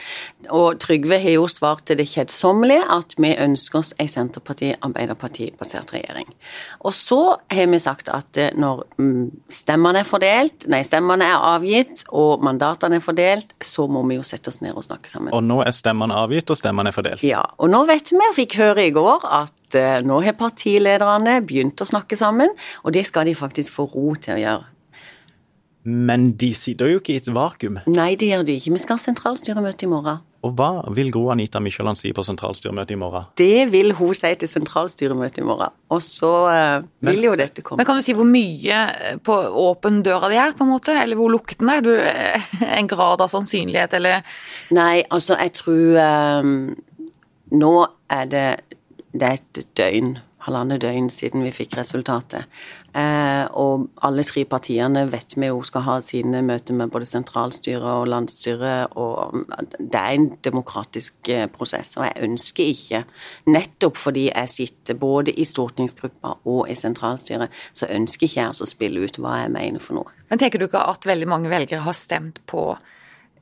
Og 0.55 0.79
Trygve 0.79 1.19
har 1.19 1.35
jo 1.35 1.49
svart 1.51 1.83
til 1.89 1.99
det 1.99 2.07
kjedsommelige 2.07 2.85
at 2.93 3.17
vi 3.19 3.33
ønsker 3.35 3.81
oss 3.81 3.91
ei 3.99 4.07
Senterparti-Arbeiderparti-basert 4.11 5.91
regjering. 5.97 6.31
Og 6.87 6.95
så 6.95 7.19
har 7.51 7.67
vi 7.67 7.81
sagt 7.83 8.07
at 8.13 8.39
eh, 8.39 8.55
når 8.55 8.85
mm, 8.95 9.27
stemmene 9.51 10.05
er 10.05 10.07
fordelt, 10.07 10.69
nei, 10.71 10.85
stemmene 10.87 11.27
er 11.27 11.43
avgitt 11.51 12.05
og 12.15 12.47
mandatene 12.47 13.01
er 13.01 13.03
fordelt, 13.03 13.51
så 13.59 13.89
må 13.91 14.05
vi 14.07 14.21
jo 14.21 14.25
sette 14.25 14.53
oss 14.53 14.61
ned 14.63 14.77
og 14.77 14.87
snakke 14.87 15.11
sammen. 15.11 15.33
Og 15.35 15.43
nå 15.43 15.59
er 15.65 15.75
stemmene 15.75 16.15
avgitt, 16.15 16.47
og 16.53 16.63
stemmene 16.63 16.93
er 16.93 16.95
fordelt. 16.95 17.27
Ja, 17.27 17.43
og 17.59 17.75
nå 17.75 17.83
vet 17.91 18.15
vi, 18.15 18.23
og 18.23 18.35
fikk 18.39 18.59
høre 18.61 18.87
i 18.87 18.95
går, 18.95 19.27
at 19.43 19.53
eh, 19.75 19.99
nå 20.05 20.21
har 20.23 20.37
partilederne 20.39 21.41
begynt 21.47 21.81
å 21.83 21.89
snakke 21.89 22.19
sammen, 22.19 22.53
og 22.83 22.95
det 22.95 23.05
skal 23.09 23.27
de 23.27 23.35
faktisk 23.35 23.75
få 23.75 23.89
ro 23.91 24.13
til 24.15 24.37
å 24.37 24.41
gjøre. 24.43 24.73
Men 25.87 26.33
de 26.35 26.51
sitter 26.57 26.91
jo 26.91 26.99
ikke 26.99 27.13
i 27.15 27.19
et 27.21 27.27
vakuum. 27.31 27.77
Nei, 27.87 28.13
det 28.19 28.27
gjør 28.33 28.41
de 28.47 28.57
ikke. 28.59 28.73
Vi 28.75 28.81
skal 28.83 28.97
ha 28.97 29.03
sentralstyremøte 29.05 29.87
i 29.87 29.91
morgen. 29.91 30.19
Og 30.45 30.53
hva 30.55 30.83
vil 30.93 31.09
Gro 31.11 31.29
Anita 31.33 31.61
Mykjåland 31.63 31.97
si 31.97 32.11
på 32.15 32.23
sentralstyremøtet 32.27 32.93
i 32.93 32.99
morgen? 32.99 33.25
Det 33.39 33.67
vil 33.71 33.93
hun 33.97 34.13
si 34.15 34.29
til 34.37 34.51
sentralstyremøtet 34.51 35.41
i 35.41 35.45
morgen. 35.47 35.73
Og 35.95 36.03
så 36.03 36.31
eh, 36.51 36.85
vil 37.07 37.25
jo 37.25 37.33
dette 37.39 37.63
komme. 37.63 37.79
Men 37.81 37.87
kan 37.89 37.97
du 37.97 38.05
si 38.05 38.15
hvor 38.17 38.27
mye 38.27 38.83
på 39.25 39.37
åpen 39.63 40.03
døra 40.05 40.29
de 40.31 40.39
er, 40.43 40.53
på 40.57 40.67
en 40.67 40.73
måte? 40.75 40.95
Eller 41.01 41.19
hvor 41.19 41.31
lukten 41.33 41.71
er? 41.73 41.81
Du, 41.85 41.93
eh, 41.95 42.51
en 42.67 42.91
grad 42.91 43.23
av 43.23 43.31
sannsynlighet, 43.33 43.97
eller 43.97 44.21
Nei, 44.75 45.01
altså, 45.13 45.37
jeg 45.39 45.55
tror 45.55 45.97
um, 46.43 46.55
Nå 47.55 47.73
er 48.11 48.27
det 48.27 48.47
Det 49.17 49.27
er 49.27 49.39
et 49.39 49.61
døgn, 49.77 50.17
halvannet 50.45 50.81
døgn 50.83 51.07
siden 51.11 51.43
vi 51.43 51.51
fikk 51.55 51.75
resultatet. 51.79 52.45
Eh, 52.97 53.45
og 53.59 53.87
alle 54.05 54.23
tre 54.25 54.43
partiene 54.49 55.03
vet 55.11 55.35
vi 55.37 55.49
jo 55.49 55.59
skal 55.65 55.83
ha 55.85 55.97
sine 56.01 56.41
møter 56.45 56.77
med 56.77 56.91
både 56.93 57.07
sentralstyret 57.09 57.85
og 57.85 58.07
landsstyret, 58.09 58.95
og 58.97 59.43
det 59.77 59.99
er 59.99 60.15
en 60.15 60.27
demokratisk 60.45 61.31
eh, 61.33 61.45
prosess. 61.51 61.95
Og 61.99 62.07
jeg 62.07 62.27
ønsker 62.29 62.71
ikke, 62.73 63.03
nettopp 63.49 63.99
fordi 63.99 64.27
jeg 64.29 64.53
sitter 64.53 64.99
både 65.01 65.33
i 65.33 65.45
stortingsgruppa 65.47 66.37
og 66.45 66.69
i 66.71 66.77
sentralstyret, 66.79 67.53
så 67.73 67.89
ønsker 67.93 68.29
ikke 68.29 68.41
jeg 68.41 68.53
altså 68.53 68.67
å 68.67 68.73
spille 68.75 69.03
ut 69.03 69.21
hva 69.21 69.41
jeg 69.43 69.55
mener 69.57 69.83
for 69.83 69.99
noe. 69.99 70.13
Men 70.31 70.41
tenker 70.41 70.61
du 70.61 70.67
ikke 70.67 70.85
at 70.93 71.09
veldig 71.09 71.29
mange 71.29 71.51
velgere 71.53 71.85
har 71.85 71.97
stemt 71.97 72.41
på 72.49 72.69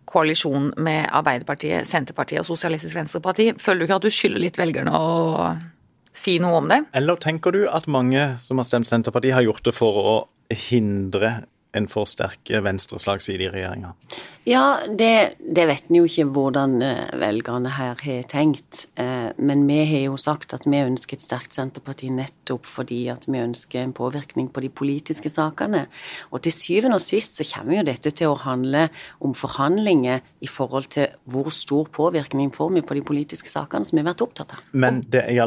koalisjon 0.10 0.72
med 0.78 1.08
Arbeiderpartiet, 1.12 1.88
Senterpartiet 1.90 2.44
og 2.44 2.50
Sosialistisk 2.50 2.98
Venstreparti? 2.98 3.52
Føler 3.62 3.82
du 3.82 3.88
ikke 3.88 4.00
at 4.02 4.08
du 4.08 4.14
skylder 4.14 4.44
litt 4.44 4.60
velgerne 4.60 4.94
å 4.94 5.56
si 6.16 6.38
noe 6.40 6.62
om 6.62 6.70
det? 6.72 6.82
Eller 6.96 7.20
tenker 7.22 7.56
du 7.56 7.66
at 7.68 7.90
mange 7.92 8.36
som 8.42 8.62
har 8.62 8.68
stemt 8.68 8.88
Senterpartiet, 8.90 9.36
har 9.36 9.46
gjort 9.46 9.66
det 9.68 9.76
for 9.76 10.00
å 10.02 10.16
hindre 10.70 11.42
en 11.76 11.90
for 11.92 12.08
sterk 12.10 12.52
venstreslagside 12.66 13.48
i 13.48 13.52
regjeringa? 13.54 13.94
Ja, 14.46 14.78
det, 14.86 15.38
det 15.40 15.64
vet 15.66 15.88
en 15.90 15.98
jo 15.98 16.06
ikke 16.06 16.28
hvordan 16.36 16.76
eh, 16.86 17.08
velgerne 17.18 17.72
her 17.80 17.98
har 17.98 18.28
tenkt. 18.30 18.84
Eh, 18.94 19.32
Men 19.42 19.64
vi 19.66 19.80
har 19.90 20.04
jo 20.12 20.20
sagt 20.22 20.54
at 20.54 20.68
vi 20.70 20.84
ønsker 20.86 21.18
et 21.18 21.26
sterkt 21.26 21.56
Senterparti 21.56 22.12
nettopp 22.14 22.70
fordi 22.70 23.08
at 23.10 23.26
vi 23.26 23.42
ønsker 23.42 23.82
en 23.82 23.96
påvirkning 23.98 24.52
på 24.54 24.62
de 24.62 24.70
politiske 24.70 25.32
sakene. 25.34 25.88
Og 26.30 26.44
til 26.46 26.54
syvende 26.54 27.00
og 27.00 27.04
sist 27.04 27.40
så 27.40 27.48
kommer 27.56 27.80
jo 27.80 27.88
dette 27.90 28.14
til 28.14 28.36
å 28.36 28.38
handle 28.46 28.88
om 29.26 29.34
forhandlinger 29.34 30.22
i 30.46 30.52
forhold 30.52 30.92
til 30.94 31.10
hvor 31.26 31.50
stor 31.50 31.90
påvirkning 31.90 32.54
får 32.54 32.74
vi 32.78 32.86
på 32.86 33.00
de 33.00 33.06
politiske 33.08 33.50
sakene 33.50 33.88
som 33.88 33.98
vi 33.98 34.06
har 34.06 34.12
vært 34.12 34.26
opptatt 34.28 34.54
av. 34.60 34.64
Men 34.78 35.02
det 35.10 35.26
er 35.26 35.40
i 35.40 35.42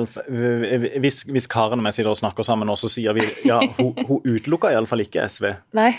hvis, 0.98 1.22
hvis 1.30 1.46
Karen 1.46 1.78
og 1.78 1.92
jeg 1.92 2.00
sitter 2.00 2.12
og 2.16 2.22
snakker 2.24 2.46
sammen, 2.46 2.74
så 2.74 2.90
sier 2.90 3.14
vi 3.14 3.30
ja, 3.46 3.62
hun, 3.78 3.94
hun 4.08 4.24
utelukker 4.26 4.74
iallfall 4.74 5.06
ikke 5.06 5.30
SV. 5.30 5.52
Nei. 5.78 5.92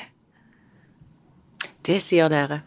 Det 1.85 1.99
sier 2.03 2.29
dere. 2.31 2.61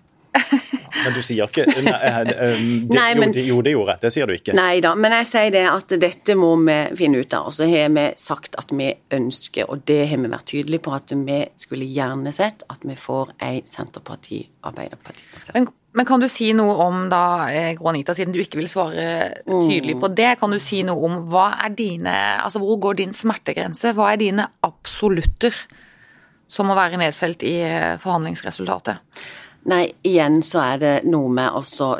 Men 1.05 1.15
du 1.17 1.23
sier 1.25 1.49
ikke 1.49 1.65
Nei, 1.83 1.93
eh, 1.93 2.17
eh, 2.21 2.63
det, 2.87 2.97
Nei, 2.99 3.09
men- 3.19 3.33
jo, 3.35 3.59
det, 3.65 3.73
gjorde 3.75 3.95
jeg. 3.95 4.01
Det 4.05 4.11
sier 4.15 4.29
du 4.29 4.35
ikke. 4.37 4.55
Nei 4.57 4.81
da, 4.85 4.95
men 4.99 5.15
jeg 5.19 5.29
sier 5.31 5.51
det 5.55 5.65
at 5.71 5.95
dette 6.01 6.37
må 6.39 6.53
vi 6.63 6.77
finne 6.99 7.23
ut 7.23 7.37
av. 7.37 7.49
Og 7.51 7.57
så 7.57 7.69
har 7.69 7.93
vi 7.95 8.07
sagt 8.21 8.57
at 8.61 8.73
vi 8.77 8.91
ønsker, 9.17 9.69
og 9.69 9.85
det 9.89 10.01
har 10.11 10.23
vi 10.23 10.33
vært 10.33 10.49
tydelige 10.53 10.85
på, 10.87 10.95
at 10.97 11.15
vi 11.27 11.39
skulle 11.61 11.89
gjerne 11.89 12.33
sett 12.35 12.65
at 12.73 12.85
vi 12.87 12.97
får 12.99 13.35
ei 13.45 13.63
Senterparti-Arbeiderparti. 13.69 15.27
Men, 15.57 15.69
men 15.97 16.09
kan 16.09 16.23
du 16.23 16.29
si 16.33 16.53
noe 16.57 16.77
om 16.87 17.07
da, 17.13 17.23
eh, 17.53 17.73
Gro 17.79 17.91
Anita, 17.93 18.15
siden 18.17 18.35
du 18.35 18.41
ikke 18.43 18.61
vil 18.61 18.71
svare 18.73 19.07
tydelig 19.49 19.99
på 20.01 20.13
det, 20.17 20.35
kan 20.41 20.55
du 20.55 20.61
si 20.63 20.83
noe 20.87 21.09
om 21.09 21.21
hva 21.33 21.51
er 21.67 21.75
dine 21.77 22.13
Altså 22.43 22.61
hvor 22.63 22.79
går 22.81 23.01
din 23.03 23.13
smertegrense? 23.17 23.93
Hva 23.97 24.13
er 24.15 24.21
dine 24.23 24.49
absolutter 24.65 25.57
som 26.53 26.69
må 26.69 26.77
være 26.77 27.01
nedfelt 27.01 27.47
i 27.49 27.57
eh, 27.65 27.95
forhandlingsresultatet? 28.03 29.01
Nei, 29.71 29.85
igjen 30.03 30.41
så 30.43 30.59
er 30.65 30.79
det 30.83 30.93
noe 31.07 31.29
med 31.31 31.55
også 31.55 31.93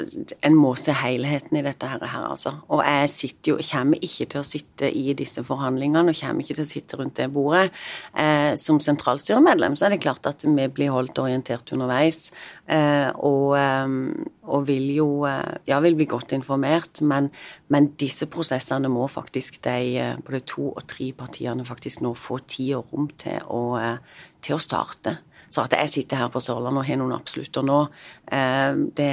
En 0.43 0.55
må 0.59 0.73
se 0.81 0.91
helheten 0.99 1.61
i 1.61 1.63
dette 1.63 1.87
her, 1.87 2.03
altså. 2.03 2.57
Og 2.75 2.81
jeg 2.83 3.11
sitter 3.13 3.53
jo, 3.53 3.59
kommer 3.69 4.03
ikke 4.03 4.27
til 4.33 4.41
å 4.41 4.47
sitte 4.47 4.89
i 4.91 5.15
disse 5.15 5.45
forhandlingene, 5.47 6.11
og 6.11 6.19
kommer 6.19 6.43
ikke 6.43 6.57
til 6.59 6.67
å 6.67 6.73
sitte 6.73 6.99
rundt 6.99 7.21
det 7.21 7.29
bordet. 7.31 7.69
Eh, 8.19 8.59
som 8.59 8.81
sentralstyremedlem 8.83 9.77
så 9.79 9.87
er 9.87 9.95
det 9.95 10.01
klart 10.03 10.27
at 10.27 10.43
vi 10.43 10.67
blir 10.75 10.91
holdt 10.91 11.23
orientert 11.23 11.71
underveis. 11.77 12.33
Eh, 12.67 13.15
og, 13.23 13.55
eh, 13.61 13.95
og 14.51 14.67
vil 14.67 14.91
jo 14.97 15.09
eh, 15.31 15.55
Ja, 15.71 15.79
vil 15.85 15.95
bli 15.99 16.09
godt 16.11 16.35
informert, 16.35 16.99
men, 17.07 17.31
men 17.71 17.93
disse 18.01 18.27
prosessene 18.27 18.91
må 18.91 19.07
faktisk 19.11 19.61
de 19.63 20.19
både 20.27 20.43
to 20.51 20.73
og 20.73 20.83
tre 20.91 21.13
partiene 21.15 21.67
faktisk 21.67 22.03
nå 22.03 22.17
få 22.19 22.43
tid 22.43 22.75
og 22.81 22.91
rom 22.91 23.09
til 23.23 23.39
å, 23.47 23.63
til 24.43 24.57
å 24.57 24.63
starte. 24.63 25.19
Så 25.53 25.67
at 25.67 25.75
jeg 25.77 25.91
sitter 25.93 26.23
her 26.23 26.33
på 26.33 26.41
Sørlandet 26.41 26.81
og 26.81 26.89
har 26.89 26.99
noen 27.01 27.13
absolutter 27.17 27.65
nå, 27.67 27.83
eh, 28.33 28.73
det 28.97 29.13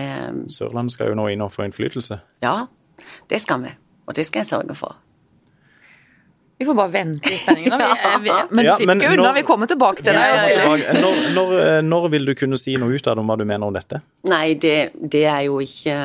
Sørlandet 0.55 0.95
skal 0.95 1.11
jo 1.11 1.19
nå 1.19 1.27
inn 1.33 1.43
og 1.43 1.51
få 1.51 1.67
innflytelse. 1.67 2.21
Ja, 2.45 2.55
det 3.29 3.41
skal 3.43 3.63
vi. 3.65 3.75
Og 4.07 4.15
det 4.15 4.25
skal 4.25 4.45
jeg 4.45 4.51
sørge 4.53 4.75
for. 4.79 4.95
Vi 6.59 6.65
får 6.65 6.75
bare 6.75 6.91
vente 6.91 7.29
i. 7.29 7.37
Vi, 7.55 8.29
eh, 8.29 8.35
men 8.49 8.65
du 8.65 8.71
slipper 8.75 8.99
ikke 8.99 9.13
unna, 9.15 9.29
vi 9.33 9.43
kommer 9.47 9.69
tilbake 9.71 10.03
til 10.03 10.17
Ja, 10.17 10.41
deg. 10.43 10.89
Når, 10.99 11.21
når, 11.31 11.53
eh, 11.63 11.77
når 11.87 12.07
vil 12.11 12.27
du 12.27 12.33
kunne 12.35 12.57
si 12.59 12.73
noe 12.75 12.91
ut 12.91 13.07
av 13.07 13.15
det 13.15 13.23
om 13.23 13.31
hva 13.31 13.37
du 13.39 13.45
mener 13.47 13.63
om 13.69 13.77
dette? 13.77 14.01
Nei, 14.27 14.57
det, 14.59 14.73
det, 14.99 15.21
er 15.31 15.45
jo 15.45 15.61
ikke, 15.63 15.95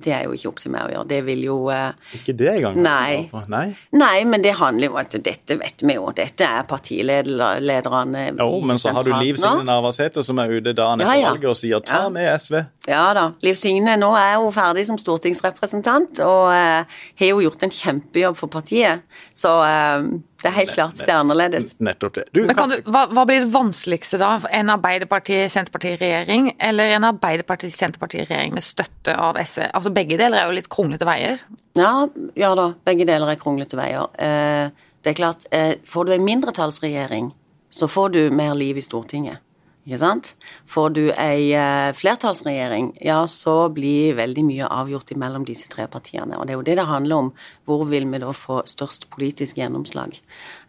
det 0.00 0.14
er 0.16 0.22
jo 0.24 0.32
ikke 0.32 0.48
opp 0.48 0.62
til 0.62 0.72
meg 0.72 0.86
å 0.86 0.94
gjøre. 0.94 1.08
Det 1.10 1.18
vil 1.26 1.42
jo 1.44 1.58
eh, 1.74 2.16
Ikke 2.16 2.32
det 2.40 2.48
engang? 2.54 2.78
Nei. 2.86 3.28
Nei? 3.52 3.66
Nei, 4.00 4.14
men 4.32 4.46
det 4.46 4.54
handler 4.56 4.88
jo 4.88 4.94
om 4.96 5.02
at 5.02 5.18
dette 5.28 5.58
vet 5.60 5.84
vi 5.84 5.98
jo. 5.98 6.08
Dette 6.16 6.48
er 6.48 6.64
partilederne 6.72 8.24
Jo, 8.38 8.48
men 8.64 8.80
så 8.80 8.96
har 8.96 9.04
du 9.04 9.12
Liv 9.12 9.36
Signe 9.36 9.68
Navarsete 9.68 10.24
som 10.24 10.40
er 10.40 10.56
ute 10.56 10.72
dagen 10.72 11.04
etter 11.04 11.20
ja. 11.20 11.34
valget 11.34 11.52
og 11.52 11.60
sier 11.60 11.84
'ta 11.84 12.06
Ja. 12.06 12.08
med 12.08 12.32
SV'. 12.32 12.64
Ja 12.88 13.12
da. 13.12 13.26
Liv 13.44 13.60
Signe 13.60 13.98
nå 14.00 14.14
er 14.16 14.38
hun 14.40 14.52
ferdig 14.56 14.86
som 14.88 14.96
stortingsrepresentant, 14.96 16.20
og 16.24 16.48
uh, 16.48 16.88
har 17.20 17.28
jo 17.28 17.42
gjort 17.44 17.66
en 17.66 17.74
kjempejobb 17.76 18.36
for 18.40 18.48
partiet. 18.48 19.04
Så 19.36 19.50
eh, 19.64 19.97
det 20.42 20.48
er 20.50 20.54
helt 20.54 20.72
klart 20.74 20.98
det 21.00 21.08
er 21.08 21.18
annerledes. 21.18 21.72
Nettopp 21.82 22.18
det. 22.18 22.24
Du, 22.36 22.42
Men 22.46 22.56
kan 22.58 22.72
du, 22.72 22.76
hva, 22.86 23.06
hva 23.10 23.24
blir 23.28 23.42
det 23.44 23.50
vanskeligste 23.52 24.20
da? 24.22 24.30
En 24.54 24.70
Arbeiderparti-Senterparti-regjering 24.74 26.52
eller 26.70 26.94
en 26.96 27.08
Arbeiderparti-Senterparti-regjering 27.10 28.54
med 28.56 28.66
støtte 28.66 29.16
av 29.18 29.40
SV? 29.42 29.66
Altså 29.72 29.92
Begge 29.94 30.20
deler 30.20 30.42
er 30.42 30.50
jo 30.50 30.58
litt 30.58 30.70
kronglete 30.72 31.08
veier. 31.08 31.42
Ja, 31.78 31.92
ja 32.38 32.52
da, 32.58 32.70
begge 32.86 33.06
deler 33.08 33.32
er 33.32 33.40
kronglete 33.40 33.78
veier. 33.78 34.08
Eh, 34.18 34.70
det 35.02 35.12
er 35.12 35.18
klart, 35.18 35.46
eh, 35.54 35.74
får 35.86 36.08
du 36.08 36.14
en 36.14 36.26
mindretallsregjering, 36.26 37.32
så 37.70 37.88
får 37.90 38.14
du 38.16 38.22
mer 38.34 38.54
liv 38.58 38.78
i 38.78 38.84
Stortinget. 38.84 39.42
Ikke 39.88 40.02
sant? 40.02 40.34
Får 40.68 40.90
du 40.98 41.04
ei 41.16 41.48
eh, 41.56 41.90
flertallsregjering, 41.96 42.90
ja, 43.00 43.22
så 43.24 43.70
blir 43.72 44.18
veldig 44.18 44.44
mye 44.44 44.68
avgjort 44.68 45.14
imellom 45.14 45.46
disse 45.48 45.70
tre 45.72 45.86
partiene. 45.88 46.36
Og 46.36 46.44
det 46.44 46.52
er 46.52 46.58
jo 46.58 46.66
det 46.66 46.74
det 46.76 46.84
handler 46.90 47.22
om. 47.22 47.30
Hvor 47.64 47.86
vil 47.88 48.04
vi 48.12 48.20
da 48.20 48.34
få 48.36 48.60
størst 48.68 49.08
politisk 49.14 49.56
gjennomslag? 49.56 50.18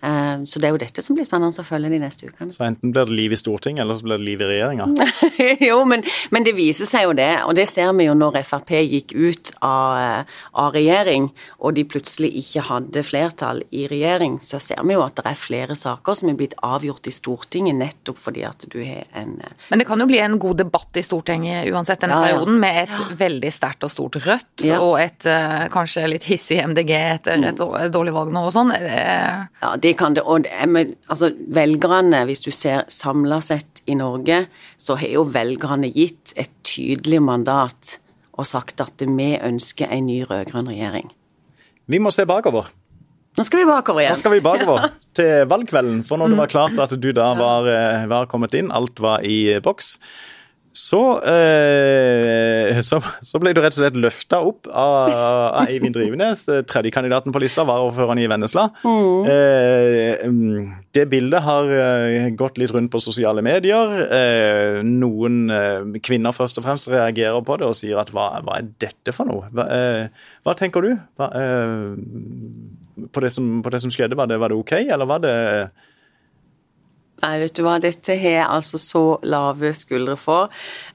Eh, 0.02 0.44
så 0.46 0.60
det 0.60 0.70
er 0.70 0.76
jo 0.76 0.80
dette 0.80 1.04
som 1.04 1.18
blir 1.18 1.28
spennende 1.28 1.60
å 1.60 1.66
følge 1.66 1.92
de 1.92 2.00
neste 2.00 2.30
ukene. 2.30 2.54
Så 2.56 2.64
enten 2.64 2.94
blir 2.94 3.10
det 3.10 3.16
liv 3.16 3.36
i 3.36 3.40
Stortinget, 3.40 3.84
eller 3.84 3.98
så 4.00 4.08
blir 4.08 4.20
det 4.20 4.28
liv 4.28 4.44
i 4.44 4.48
regjeringa? 4.54 4.88
jo, 5.70 5.80
men, 5.90 6.06
men, 6.32 6.46
det 6.48 6.56
viser 6.56 6.88
seg 6.88 7.08
jo 7.10 7.16
det, 7.18 7.32
og 7.44 7.56
det 7.58 7.68
ser 7.70 7.92
vi 7.98 8.08
jo 8.08 8.16
når 8.18 8.40
Frp 8.48 8.72
gikk 8.80 9.14
ut 9.18 9.52
av, 9.66 10.26
av, 10.54 10.72
regjering, 10.76 11.30
og 11.60 11.76
de 11.76 11.84
plutselig 11.90 12.32
ikke 12.40 12.64
hadde 12.70 13.04
flertall 13.04 13.62
i 13.76 13.86
regjering, 13.92 14.40
så 14.44 14.62
ser 14.64 14.82
vi 14.88 14.96
jo 14.96 15.04
at 15.04 15.20
det 15.20 15.28
er 15.28 15.40
flere 15.40 15.76
saker 15.76 16.20
som 16.22 16.32
er 16.32 16.40
blitt 16.40 16.56
avgjort 16.64 17.10
i 17.10 17.14
Stortinget 17.14 17.76
nettopp 17.80 18.20
fordi 18.20 18.46
at 18.48 18.64
du 18.72 18.80
har 18.84 19.04
en 19.18 19.36
eh, 19.44 19.56
Men 19.72 19.82
det 19.82 19.88
kan 19.90 20.00
jo 20.00 20.08
bli 20.10 20.22
en 20.24 20.40
god 20.40 20.62
debatt 20.64 21.00
i 21.00 21.04
Stortinget 21.04 21.68
uansett 21.74 22.06
denne 22.06 22.16
ja, 22.16 22.32
ja. 22.32 22.38
perioden, 22.38 22.60
med 22.62 22.84
et 22.86 22.96
ja. 22.96 23.10
veldig 23.20 23.52
sterkt 23.54 23.84
og 23.88 23.92
stort 23.94 24.18
Rødt, 24.20 24.64
og 24.80 24.96
et 25.00 25.26
uh, 25.30 25.68
kanskje 25.72 26.08
litt 26.10 26.26
hissig 26.28 26.60
MDG 26.64 26.92
etter 26.98 27.44
et, 27.50 27.60
et 27.60 27.94
dårlig 27.94 28.14
valg 28.16 28.34
nå 28.34 28.42
og 28.48 28.54
sånn. 28.56 28.74
Ja, 28.74 29.74
det 29.80 29.89
kan 29.98 30.16
det. 30.18 30.24
Og 30.26 30.46
men, 30.68 30.96
altså, 31.08 31.32
velgerne, 31.56 32.26
hvis 32.30 32.44
du 32.46 32.52
ser 32.52 32.86
samla 32.92 33.40
sett 33.46 33.84
i 33.90 33.96
Norge, 34.00 34.46
så 34.78 34.98
har 35.00 35.14
jo 35.14 35.26
velgerne 35.34 35.92
gitt 35.94 36.34
et 36.40 36.52
tydelig 36.68 37.22
mandat 37.24 37.98
og 38.40 38.48
sagt 38.48 38.80
at 38.84 39.02
vi 39.04 39.34
ønsker 39.36 39.92
en 39.92 40.08
ny 40.08 40.22
rød-grønn 40.28 40.70
regjering. 40.72 41.10
Vi 41.90 42.00
må 42.00 42.12
se 42.14 42.26
bakover. 42.30 42.70
Nå 43.38 43.46
skal 43.48 43.62
vi 43.62 43.68
bakover 43.70 44.04
igjen. 44.04 44.16
Nå 44.16 44.20
skal 44.20 44.34
vi 44.36 44.42
bakover 44.44 44.82
ja. 44.86 44.90
til 45.16 45.46
valgkvelden. 45.52 46.02
For 46.08 46.20
når 46.20 46.34
det 46.34 46.40
var 46.42 46.52
klart 46.52 46.82
at 46.84 46.96
du 47.00 47.12
da 47.16 47.30
var, 47.40 47.70
eh, 47.72 48.10
var 48.12 48.28
kommet 48.32 48.56
inn, 48.58 48.72
alt 48.76 49.00
var 49.04 49.26
i 49.28 49.60
boks, 49.64 49.96
så, 50.76 51.04
eh, 51.26 52.09
så, 52.90 53.00
så, 53.26 53.40
ble 53.42 53.54
du 53.56 53.62
rett 53.64 53.76
og 53.76 53.82
slett 53.82 53.98
løfta 54.00 54.40
opp 54.46 54.68
av, 54.70 55.10
av 55.10 55.68
Eivind 55.68 55.96
Drivenes, 55.96 56.46
eh, 56.52 56.62
tredjekandidaten 56.68 57.34
på 57.36 57.42
lista, 57.44 57.66
varaordføreren 57.68 58.22
i 58.22 58.28
Vennesla. 58.32 58.68
Mm. 58.84 59.30
Eh, 59.34 60.26
mm, 60.30 60.70
det 60.96 61.06
bildet 61.12 61.46
har 61.46 61.74
eh, 61.76 62.30
gått 62.40 62.60
litt 62.62 62.74
rundt 62.76 62.92
på 62.94 63.02
sosiale 63.04 63.44
medier. 63.46 63.96
Eh, 64.06 64.80
noen 64.86 65.42
eh, 65.54 66.00
kvinner 66.06 66.36
først 66.36 66.62
og 66.62 66.68
fremst 66.68 66.92
reagerer 66.92 67.44
på 67.46 67.60
det 67.60 67.70
og 67.70 67.78
sier 67.78 68.02
at 68.02 68.14
hva, 68.16 68.32
hva 68.46 68.60
er 68.60 68.72
dette 68.82 69.16
for 69.16 69.30
noe? 69.30 69.50
Hva, 69.54 69.68
hva 70.46 70.58
tenker 70.58 70.86
du 70.86 70.92
hva, 71.20 71.30
på, 73.10 73.24
det 73.24 73.32
som, 73.34 73.60
på, 73.64 73.74
det 73.74 73.84
som, 73.84 73.94
skjedde? 73.94 74.18
Var 74.20 74.32
det, 74.32 74.40
var 74.42 74.52
det 74.54 74.60
OK, 74.60 74.76
eller 74.82 75.10
var 75.10 75.24
det 75.24 75.38
Nei, 77.20 77.34
vet 77.42 77.56
du 77.58 77.64
hva, 77.66 77.76
dette 77.84 78.16
har 78.16 78.34
jeg 78.36 78.46
altså 78.46 78.80
så 78.80 79.04
lave 79.28 79.74
skuldre 79.76 80.16
for. 80.20 80.54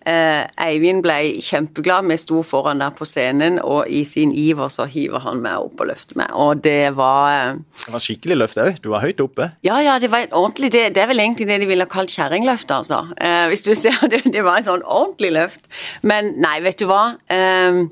Eh, 0.08 0.42
Eivind 0.64 1.02
ble 1.04 1.16
kjempeglad. 1.44 2.08
Vi 2.08 2.16
sto 2.20 2.40
foran 2.46 2.80
der 2.80 2.94
på 2.96 3.06
scenen, 3.08 3.58
og 3.60 3.90
i 3.92 4.04
sin 4.08 4.32
iver 4.32 4.72
så 4.72 4.88
hiver 4.88 5.24
han 5.26 5.42
meg 5.44 5.66
opp 5.66 5.84
og 5.84 5.90
løfter 5.92 6.20
meg. 6.22 6.32
Og 6.32 6.64
det 6.64 6.94
var 6.96 7.30
eh, 7.34 7.62
Det 7.84 7.92
var 7.92 8.06
skikkelig 8.06 8.40
løft 8.40 8.60
òg. 8.64 8.80
Du 8.84 8.90
var 8.94 9.04
høyt 9.04 9.20
oppe. 9.24 9.50
Ja, 9.66 9.80
ja, 9.84 9.98
det 10.00 10.10
var 10.12 10.26
ordentlig. 10.32 10.72
Det, 10.72 10.86
det 10.96 11.04
er 11.04 11.12
vel 11.12 11.24
egentlig 11.24 11.48
det 11.50 11.60
de 11.62 11.70
ville 11.70 11.88
kalt 11.90 12.12
kjerringløft, 12.14 12.72
altså. 12.72 13.04
Eh, 13.20 13.46
hvis 13.52 13.66
du 13.68 13.74
ser 13.76 14.00
det, 14.12 14.24
det 14.24 14.44
var 14.46 14.62
et 14.62 14.70
sånn 14.70 14.84
ordentlig 14.84 15.34
løft. 15.36 15.68
Men 16.02 16.34
nei, 16.40 16.58
vet 16.64 16.80
du 16.80 16.88
hva. 16.88 17.18
Eh, 17.28 17.84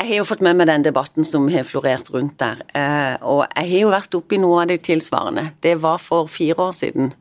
jeg 0.00 0.08
har 0.08 0.22
jo 0.22 0.28
fått 0.30 0.40
med 0.40 0.56
meg 0.56 0.68
den 0.70 0.84
debatten 0.86 1.26
som 1.28 1.46
har 1.52 1.66
florert 1.68 2.08
rundt 2.14 2.38
der. 2.40 2.62
Eh, 2.72 3.16
og 3.20 3.42
jeg 3.44 3.66
har 3.74 3.82
jo 3.82 3.90
vært 3.92 4.14
oppi 4.16 4.38
noe 4.40 4.62
av 4.62 4.70
det 4.70 4.78
tilsvarende. 4.86 5.50
Det 5.60 5.74
var 5.82 6.00
for 6.00 6.30
fire 6.30 6.56
år 6.70 6.72
siden 6.78 7.12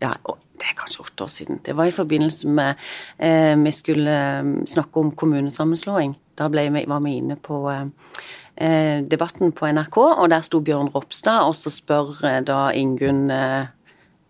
ja, 0.00 0.14
det 0.56 0.70
er 0.70 0.78
kanskje 0.78 1.04
åtte 1.04 1.24
år 1.24 1.32
siden. 1.32 1.60
Det 1.66 1.76
var 1.76 1.84
i 1.88 1.94
forbindelse 1.94 2.48
med 2.48 2.74
eh, 3.18 3.54
vi 3.60 3.72
skulle 3.72 4.16
eh, 4.38 4.52
snakke 4.66 5.00
om 5.00 5.12
kommunesammenslåing. 5.12 6.16
Da 6.38 6.48
vi, 6.48 6.84
var 6.86 7.00
vi 7.00 7.16
inne 7.16 7.36
på 7.36 7.62
eh, 7.70 7.86
eh, 8.56 9.04
debatten 9.04 9.52
på 9.52 9.66
NRK, 9.66 9.96
og 9.96 10.30
der 10.30 10.40
sto 10.40 10.60
Bjørn 10.60 10.92
Ropstad, 10.94 11.46
og 11.48 11.54
så 11.54 11.70
spør 11.70 12.24
eh, 12.24 12.40
da 12.44 12.70
Ingunn 12.74 13.30
eh, 13.30 13.66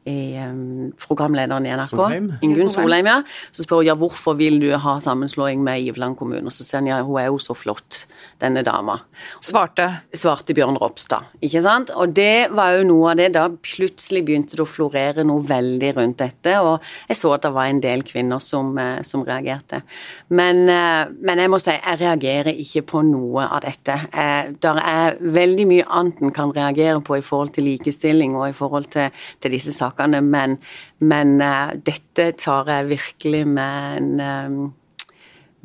i 0.06 0.36
um, 0.38 0.92
programlederen 1.02 1.66
i 1.66 1.72
NRK. 1.74 2.02
Ingunn 2.46 2.70
Solheim, 2.70 3.08
ja, 3.10 3.16
så 3.50 3.64
spør 3.64 3.80
hun 3.82 3.88
ja, 3.88 3.96
hvorfor 3.98 4.36
vil 4.38 4.60
du 4.62 4.68
ha 4.78 4.96
sammenslåing 5.02 5.64
med 5.66 5.82
Iveland 5.82 6.18
kommune. 6.20 6.46
Og 6.46 6.54
så 6.54 6.62
sier 6.62 6.78
han 6.78 6.90
ja, 6.90 7.00
hun 7.02 7.18
er 7.18 7.26
jo 7.32 7.40
så 7.42 7.56
flott, 7.58 8.04
denne 8.42 8.62
dama. 8.66 9.00
Svarte? 9.42 9.88
Svarte 10.14 10.54
Bjørn 10.54 10.78
Ropstad, 10.78 11.26
ikke 11.42 11.62
sant. 11.64 11.90
Og 11.90 12.14
det 12.14 12.52
var 12.54 12.76
jo 12.76 12.84
noe 12.86 13.14
av 13.14 13.18
det. 13.18 13.32
Da 13.34 13.48
plutselig 13.50 14.22
begynte 14.28 14.58
det 14.58 14.62
å 14.62 14.68
florere 14.70 15.26
noe 15.26 15.42
veldig 15.46 15.92
rundt 15.98 16.20
dette, 16.22 16.54
og 16.62 16.86
jeg 17.10 17.18
så 17.18 17.34
at 17.34 17.46
det 17.48 17.52
var 17.56 17.70
en 17.70 17.82
del 17.82 18.06
kvinner 18.06 18.42
som, 18.42 18.70
eh, 18.78 19.02
som 19.02 19.26
reagerte. 19.26 19.82
Men, 20.30 20.68
eh, 20.70 21.10
men, 21.18 21.42
jeg 21.42 21.50
må 21.50 21.60
si, 21.62 21.74
jeg 21.74 22.00
reagerer 22.04 22.54
ikke 22.54 22.84
på 22.92 23.02
noe 23.10 23.48
av 23.50 23.64
dette. 23.66 23.98
Eh, 24.12 24.54
der 24.62 24.82
er 24.82 25.18
veldig 25.20 25.66
mye 25.66 25.90
annet 25.90 26.22
en 26.22 26.30
kan 26.30 26.54
reagere 26.54 27.00
på 27.02 27.18
i 27.18 27.26
forhold 27.26 27.54
til 27.56 27.66
likestilling 27.66 28.36
og 28.36 28.48
i 28.50 28.56
forhold 28.56 28.90
til, 28.90 29.10
til 29.40 29.50
disse 29.50 29.74
sakene 29.74 29.95
sakene, 29.96 30.20
men, 30.22 30.58
men 30.98 31.40
uh, 31.40 31.74
dette 31.74 32.32
tar 32.36 32.68
jeg 32.68 32.90
virkelig 32.94 33.46
med 33.46 33.96
en 33.96 34.20
um, 34.20 34.74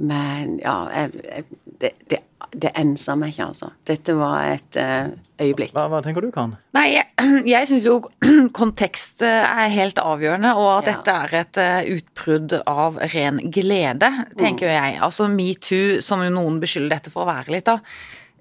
Men 0.02 0.60
ja, 0.64 0.88
jeg, 0.90 1.12
jeg, 1.22 1.44
det, 1.82 1.90
det, 2.10 2.18
det 2.58 2.72
enser 2.76 3.20
meg 3.20 3.36
ikke, 3.36 3.52
altså. 3.52 3.68
Dette 3.86 4.16
var 4.18 4.56
et 4.56 4.78
uh, 4.82 5.12
øyeblikk. 5.38 5.76
Hva, 5.76 5.84
hva, 5.92 6.00
tenker 6.02 6.26
du, 6.26 6.32
Karen? 6.34 6.56
Nei, 6.74 6.88
jeg, 6.96 7.06
jeg 7.54 7.70
syns 7.70 7.86
jo 7.86 8.00
kontekst 8.60 9.22
er 9.28 9.70
helt 9.70 10.02
avgjørende, 10.02 10.56
og 10.58 10.72
at 10.80 10.90
ja. 10.90 10.96
dette 10.96 11.18
er 11.20 11.38
et 11.44 11.62
uh, 11.62 11.92
utbrudd 12.00 12.58
av 12.66 12.98
ren 13.14 13.44
glede, 13.54 14.10
tenker 14.40 14.72
mm. 14.72 14.74
jeg. 14.74 14.98
Altså 15.06 15.30
metoo, 15.30 16.02
som 16.02 16.26
jo 16.26 16.34
noen 16.34 16.58
beskylder 16.64 16.96
dette 16.98 17.14
for 17.14 17.28
å 17.28 17.30
være 17.30 17.60
litt, 17.60 17.70
da 17.70 17.78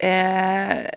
eh, 0.00 0.88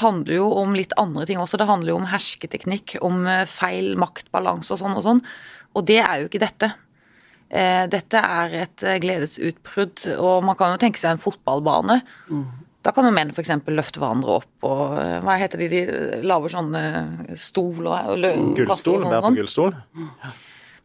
handler 0.00 0.38
jo 0.38 0.48
om 0.60 0.74
litt 0.76 0.94
andre 1.00 1.26
ting 1.28 1.40
også. 1.42 1.58
Det 1.60 1.68
handler 1.68 1.92
jo 1.92 2.00
om 2.00 2.08
hersketeknikk, 2.10 2.96
om 3.06 3.24
eh, 3.30 3.44
feil 3.50 3.94
maktbalanse 4.00 4.74
og 4.74 4.82
sånn 4.82 4.96
og 4.98 5.06
sånn. 5.06 5.22
Og 5.76 5.86
det 5.88 6.00
er 6.02 6.22
jo 6.22 6.30
ikke 6.30 6.42
dette. 6.42 6.70
Eh, 7.48 7.84
dette 7.92 8.20
er 8.20 8.60
et 8.64 8.86
eh, 8.86 9.00
gledesutbrudd, 9.02 10.06
og 10.16 10.46
man 10.46 10.58
kan 10.58 10.74
jo 10.74 10.80
tenke 10.82 11.00
seg 11.00 11.14
en 11.14 11.22
fotballbane. 11.22 12.00
Mm. 12.30 12.46
Da 12.86 12.92
kan 12.94 13.08
jo 13.08 13.14
menn 13.14 13.32
f.eks. 13.34 13.50
løfte 13.66 13.98
hverandre 13.98 14.36
opp 14.38 14.66
og 14.68 14.92
Hva 15.26 15.34
heter 15.40 15.58
de? 15.58 15.66
De 15.72 16.20
lager 16.22 16.52
sånne 16.52 16.82
stol 17.34 17.88
og 17.90 18.26
Gullstol? 18.54 19.02
Være 19.02 19.24
på 19.24 19.32
gullstol? 19.40 19.74
Ja. 20.22 20.30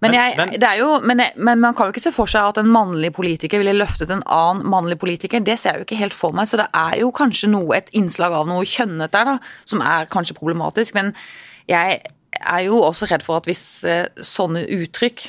Men, 0.02 0.16
jeg, 0.18 0.34
men, 0.40 0.56
jo, 0.80 0.96
men, 1.06 1.22
men, 1.38 1.60
man 1.62 1.76
kan 1.78 1.88
jo 1.88 1.94
ikke 1.94 2.02
se 2.02 2.14
for 2.16 2.30
seg 2.30 2.48
at 2.50 2.58
en 2.58 2.70
mannlig 2.74 3.12
politiker 3.14 3.62
ville 3.62 3.76
løftet 3.78 4.10
en 4.10 4.24
annen 4.26 4.66
mannlig 4.74 4.98
politiker. 5.02 5.44
Det 5.46 5.60
ser 5.62 5.78
jeg 5.78 5.84
jo 5.84 5.88
ikke 5.90 6.00
helt 6.00 6.18
for 6.18 6.34
meg, 6.34 6.50
så 6.50 6.58
det 6.58 6.66
er 6.74 6.96
jo 7.04 7.12
kanskje 7.14 7.52
noe, 7.54 7.76
et 7.78 7.92
innslag 7.98 8.34
av 8.34 8.50
noe 8.50 8.66
kjønnet 8.66 9.14
der, 9.14 9.30
da, 9.30 9.36
som 9.70 9.84
er 9.86 10.10
kanskje 10.10 10.38
problematisk. 10.40 10.98
Men 10.98 11.14
jeg 11.70 12.02
er 12.42 12.66
jo 12.66 12.82
også 12.82 13.12
redd 13.12 13.28
for 13.28 13.44
at 13.44 13.50
hvis 13.50 13.62
eh, 13.86 14.08
sånne 14.26 14.66
uttrykk 14.80 15.28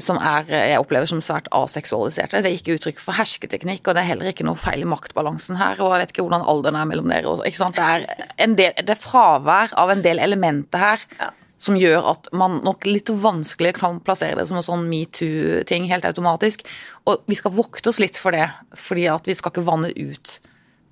som 0.00 0.16
er, 0.24 0.46
jeg 0.48 0.80
opplever 0.80 1.10
som 1.10 1.18
svært 1.20 1.50
aseksualiserte. 1.52 2.38
Det 2.40 2.48
er 2.48 2.56
ikke 2.56 2.78
uttrykk 2.78 3.02
for 3.02 3.18
hersketeknikk, 3.18 3.82
og 3.84 3.98
det 3.98 4.00
er 4.00 4.12
heller 4.14 4.30
ikke 4.30 4.46
noe 4.46 4.56
feil 4.56 4.86
i 4.86 4.88
maktbalansen 4.88 5.58
her. 5.60 5.82
og 5.82 5.92
Jeg 5.92 6.06
vet 6.06 6.14
ikke 6.14 6.24
hvordan 6.30 6.46
alderen 6.48 6.78
er 6.80 6.88
mellom 6.88 7.12
dere. 7.12 7.34
Det, 7.44 7.82
er 7.82 8.06
en 8.46 8.56
del, 8.56 8.78
det 8.78 8.94
er 8.94 9.02
fravær 9.02 9.74
av 9.76 9.92
en 9.92 10.06
del 10.06 10.22
elementer 10.22 10.86
her 10.86 11.08
ja 11.18 11.34
som 11.62 11.78
gjør 11.78 12.08
at 12.10 12.30
man 12.34 12.58
nok 12.66 12.86
litt 12.88 13.10
vanskelig 13.22 13.76
kan 13.78 14.00
plassere 14.02 14.40
det 14.40 14.48
som 14.48 14.58
en 14.58 14.66
sånn 14.66 14.88
metoo-ting 14.90 15.86
helt 15.90 16.06
automatisk. 16.08 16.64
Og 17.06 17.22
vi 17.30 17.38
skal 17.38 17.54
vokte 17.54 17.92
oss 17.92 18.00
litt 18.02 18.18
for 18.18 18.34
det, 18.34 18.48
fordi 18.78 19.06
at 19.12 19.28
vi 19.30 19.36
skal 19.38 19.54
ikke 19.54 19.66
vanne 19.68 19.92
ut 19.94 20.38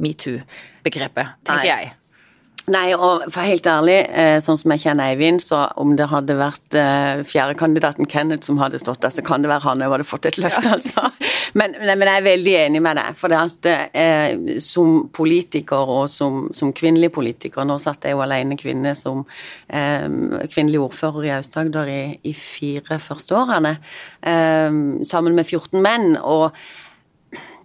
metoo-begrepet, 0.01 1.35
tenker 1.45 1.67
Nei. 1.67 1.73
jeg. 1.73 1.97
Nei, 2.69 2.91
og 2.93 3.25
for 3.33 3.47
helt 3.49 3.65
ærlig, 3.67 3.97
eh, 4.13 4.37
sånn 4.45 4.59
som 4.61 4.73
jeg 4.75 4.83
kjenner 4.83 5.11
Eivind, 5.11 5.41
så 5.43 5.63
om 5.81 5.95
det 5.97 6.11
hadde 6.11 6.37
vært 6.37 6.77
eh, 6.77 7.23
fjerdekandidaten 7.25 8.09
Kenneth 8.11 8.47
som 8.47 8.61
hadde 8.61 8.79
stått 8.79 9.01
der, 9.01 9.15
så 9.15 9.25
kan 9.25 9.41
det 9.43 9.49
være 9.51 9.65
han 9.65 9.85
òg 9.87 9.95
hadde 9.97 10.07
fått 10.07 10.29
et 10.29 10.39
løft, 10.39 10.67
ja. 10.69 10.75
altså. 10.77 11.07
Men, 11.57 11.75
men, 11.81 12.05
jeg 12.05 12.21
er 12.21 12.27
veldig 12.27 12.53
enig 12.61 12.83
med 12.85 13.01
deg. 13.01 13.17
For 13.19 13.33
det 13.33 13.41
at 13.41 13.71
eh, 13.97 14.59
som 14.63 15.09
politiker 15.17 15.95
og 15.97 16.05
som, 16.13 16.45
som, 16.55 16.75
kvinnelig 16.77 17.11
politiker 17.15 17.67
Nå 17.67 17.81
satt 17.83 18.05
jeg 18.07 18.15
jo 18.15 18.23
alene 18.23 18.59
kvinne 18.61 18.93
som 18.99 19.25
eh, 19.67 20.07
kvinnelig 20.53 20.85
ordfører 20.85 21.27
i 21.27 21.33
Aust-Agder 21.39 21.91
i, 21.91 22.03
i, 22.29 22.37
fire 22.37 23.01
første 23.03 23.35
årene, 23.41 23.75
eh, 24.21 24.71
sammen 25.09 25.35
med 25.39 25.49
14 25.49 25.81
menn. 25.81 26.15
og 26.21 26.53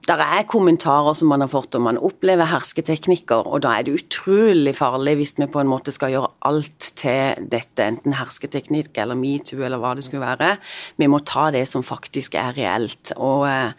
der 0.05 0.21
er 0.21 0.47
kommentarer 0.49 1.15
som 1.17 1.29
man 1.31 1.41
har 1.41 1.51
fått, 1.51 1.75
og 1.77 1.85
man 1.87 1.99
opplever 2.01 2.49
hersketeknikker, 2.51 3.47
og 3.49 3.63
da 3.65 3.75
er 3.75 3.85
det 3.87 3.95
utrolig 3.97 4.75
farlig 4.77 5.15
hvis 5.19 5.35
vi 5.39 5.49
på 5.51 5.61
en 5.61 5.71
måte 5.71 5.93
skal 5.95 6.13
gjøre 6.13 6.31
alt 6.49 6.91
til 6.99 7.47
dette, 7.51 7.85
enten 7.85 8.17
hersketeknikk 8.17 8.97
eller 9.01 9.17
metoo 9.19 9.63
eller 9.65 9.81
hva 9.81 9.95
det 9.97 10.05
skulle 10.07 10.25
være. 10.25 10.55
Vi 11.01 11.09
må 11.11 11.21
ta 11.25 11.49
det 11.55 11.65
som 11.69 11.85
faktisk 11.85 12.37
er 12.39 12.53
reelt. 12.57 13.15
og 13.17 13.47
eh, 13.49 13.73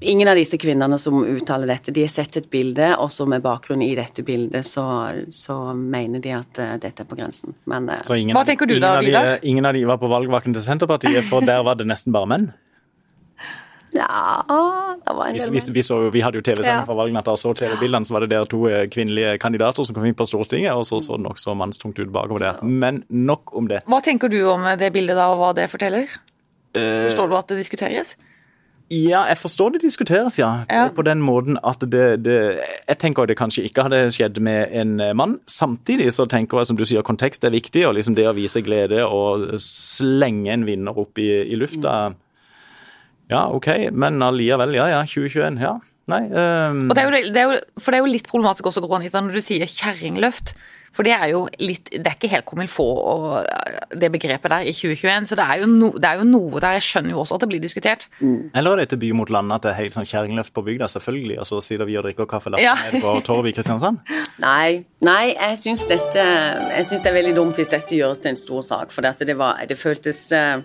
ingen 0.00 0.28
av 0.28 0.36
disse 0.38 0.58
kvinnene 0.60 0.98
som 0.98 1.22
uttaler 1.24 1.70
dette, 1.70 1.94
de 1.94 2.04
har 2.04 2.12
sett 2.12 2.36
et 2.38 2.48
bilde, 2.50 2.92
og 3.02 3.10
så 3.12 3.26
med 3.28 3.42
bakgrunn 3.44 3.82
i 3.84 3.92
dette 3.98 4.24
bildet, 4.26 4.66
så, 4.66 4.84
så 5.34 5.58
mener 5.74 6.22
de 6.22 6.34
at 6.36 6.60
uh, 6.62 6.74
dette 6.82 7.04
er 7.04 7.08
på 7.08 7.18
grensen. 7.18 7.56
Men 7.70 7.88
uh, 7.90 8.02
Hva 8.06 8.44
tenker 8.48 8.70
du 8.70 8.78
da, 8.82 8.98
Vidar? 9.02 9.36
Ingen 9.42 9.66
av 9.68 9.76
de 9.76 9.84
var 9.88 10.00
på 10.02 10.10
valgvaken 10.12 10.54
til 10.56 10.64
Senterpartiet, 10.64 11.24
for 11.28 11.44
der 11.46 11.64
var 11.66 11.80
det 11.80 11.88
nesten 11.90 12.14
bare 12.14 12.30
menn. 12.30 12.52
Ja, 13.92 14.08
det 15.04 15.14
var 15.14 15.28
en 15.28 15.36
del 15.36 15.52
vi, 15.52 15.60
vi, 15.76 15.82
så, 15.84 15.98
vi 16.14 16.22
hadde 16.24 16.40
jo 16.40 16.44
TV-sending 16.46 16.86
fra 16.88 16.96
valgnatta 16.96 17.34
og 17.34 17.40
så 17.40 17.52
TV-bildene, 17.58 18.08
så 18.08 18.16
var 18.16 18.24
det 18.24 18.32
der 18.32 18.48
to 18.48 18.64
eh, 18.70 18.86
kvinnelige 18.92 19.36
kandidater 19.42 19.84
som 19.84 19.96
kom 19.96 20.06
inn 20.08 20.16
på 20.16 20.26
Stortinget, 20.28 20.72
og 20.72 20.86
så 20.88 21.00
så 21.02 21.18
det 21.20 21.26
nokså 21.26 21.56
mannstungt 21.58 22.00
ut 22.00 22.12
bakover 22.14 22.46
der. 22.46 22.60
Men 22.64 23.02
nok 23.08 23.52
om 23.58 23.68
det. 23.68 23.82
Hva 23.90 24.00
tenker 24.04 24.32
du 24.32 24.40
om 24.48 24.64
det 24.80 24.92
bildet 24.96 25.18
da, 25.20 25.30
og 25.34 25.42
hva 25.42 25.54
det 25.56 25.68
forteller? 25.72 26.08
Forstår 26.72 27.28
du 27.28 27.36
at 27.36 27.52
det 27.52 27.60
diskuteres? 27.60 28.14
Ja, 28.92 29.22
jeg 29.24 29.38
forstår 29.40 29.70
det 29.76 29.82
diskuteres, 29.82 30.36
ja. 30.38 30.50
ja. 30.68 30.88
På 30.92 31.02
den 31.02 31.22
måten 31.24 31.56
at 31.64 31.80
det, 31.80 32.24
det, 32.26 32.60
Jeg 32.88 32.98
tenker 33.00 33.26
det 33.26 33.38
kanskje 33.40 33.64
ikke 33.64 33.86
hadde 33.86 34.02
skjedd 34.12 34.40
med 34.44 34.68
en 34.76 34.98
eh, 35.00 35.14
mann. 35.16 35.38
Samtidig 35.48 36.10
så 36.12 36.26
tenker 36.28 36.60
jeg, 36.60 36.68
som 36.68 36.76
du 36.76 36.84
sier, 36.84 37.04
kontekst 37.06 37.44
er 37.44 37.54
viktig, 37.54 37.86
og 37.88 37.96
liksom 37.96 38.16
det 38.18 38.26
å 38.28 38.34
vise 38.36 38.60
glede 38.64 39.06
og 39.06 39.54
slenge 39.62 40.52
en 40.52 40.66
vinner 40.68 40.98
opp 40.98 41.20
i, 41.22 41.30
i 41.48 41.56
lufta 41.56 42.12
Ja, 43.30 43.46
OK, 43.54 43.68
men 43.94 44.22
allikevel, 44.24 44.74
ja 44.76 44.90
ja, 44.90 45.00
2021, 45.06 45.62
ja. 45.62 45.78
Nei. 46.10 46.22
Um... 46.26 46.88
Det 46.90 46.98
er 46.98 47.06
jo, 47.06 47.32
det 47.32 47.40
er 47.40 47.48
jo, 47.48 47.58
for 47.78 47.94
det 47.94 48.00
er 48.00 48.06
jo 48.06 48.12
litt 48.12 48.28
problematisk 48.30 48.68
også, 48.72 48.82
Grånita, 48.84 49.22
når 49.22 49.38
du 49.38 49.44
sier 49.44 49.68
kjerringløft. 49.70 50.56
For 50.92 51.06
det 51.08 51.14
er 51.16 51.30
jo 51.32 51.46
litt 51.56 51.88
Det 51.88 52.04
er 52.04 52.16
ikke 52.18 52.28
helt 52.28 52.44
kommet 52.48 52.68
il 52.68 52.72
faut, 52.72 53.46
det 53.96 54.10
begrepet 54.12 54.52
der, 54.52 54.66
i 54.68 54.74
2021. 54.76 55.30
Så 55.30 55.38
det 55.38 55.46
er, 55.46 55.64
no, 55.68 55.88
det 55.96 56.08
er, 56.08 56.20
jo 56.20 56.26
noe 56.28 56.60
der. 56.60 56.76
Jeg 56.76 56.84
skjønner 56.84 57.14
jo 57.14 57.22
også 57.22 57.38
at 57.38 57.44
det 57.44 57.48
blir 57.48 57.62
diskutert. 57.62 58.08
Mm. 58.20 58.50
Eller 58.54 58.74
er 58.74 58.82
det 58.82 58.86
etter 58.90 59.00
By 59.00 59.12
mot 59.16 59.32
land 59.32 59.54
at 59.56 59.64
det 59.64 59.72
er 59.72 59.78
helt 59.78 59.96
sånn 59.96 60.08
kjerringløft 60.08 60.52
på 60.52 60.64
bygda, 60.66 60.90
selvfølgelig, 60.92 61.38
og 61.40 61.48
så 61.48 61.62
sitter 61.64 61.88
vi 61.88 61.96
og 61.96 62.06
drikker 62.08 62.28
kaffe 62.28 62.52
ja. 62.60 62.74
på 62.92 63.14
Torv 63.24 63.48
i 63.48 63.54
Kristiansand? 63.56 64.02
Nei, 64.42 64.82
nei, 65.04 65.32
jeg 65.32 65.58
syns 65.60 65.82
dette 65.86 66.22
Jeg 66.22 66.84
syns 66.88 67.02
det 67.04 67.10
er 67.10 67.14
veldig 67.14 67.34
dumt 67.36 67.58
hvis 67.58 67.70
dette 67.70 67.94
gjøres 67.94 68.20
til 68.22 68.32
en 68.32 68.38
stor 68.38 68.64
sak, 68.66 68.92
for 68.92 69.04
det, 69.04 69.36
var, 69.38 69.60
det 69.68 69.76
føltes 69.78 70.24
eh, 70.36 70.64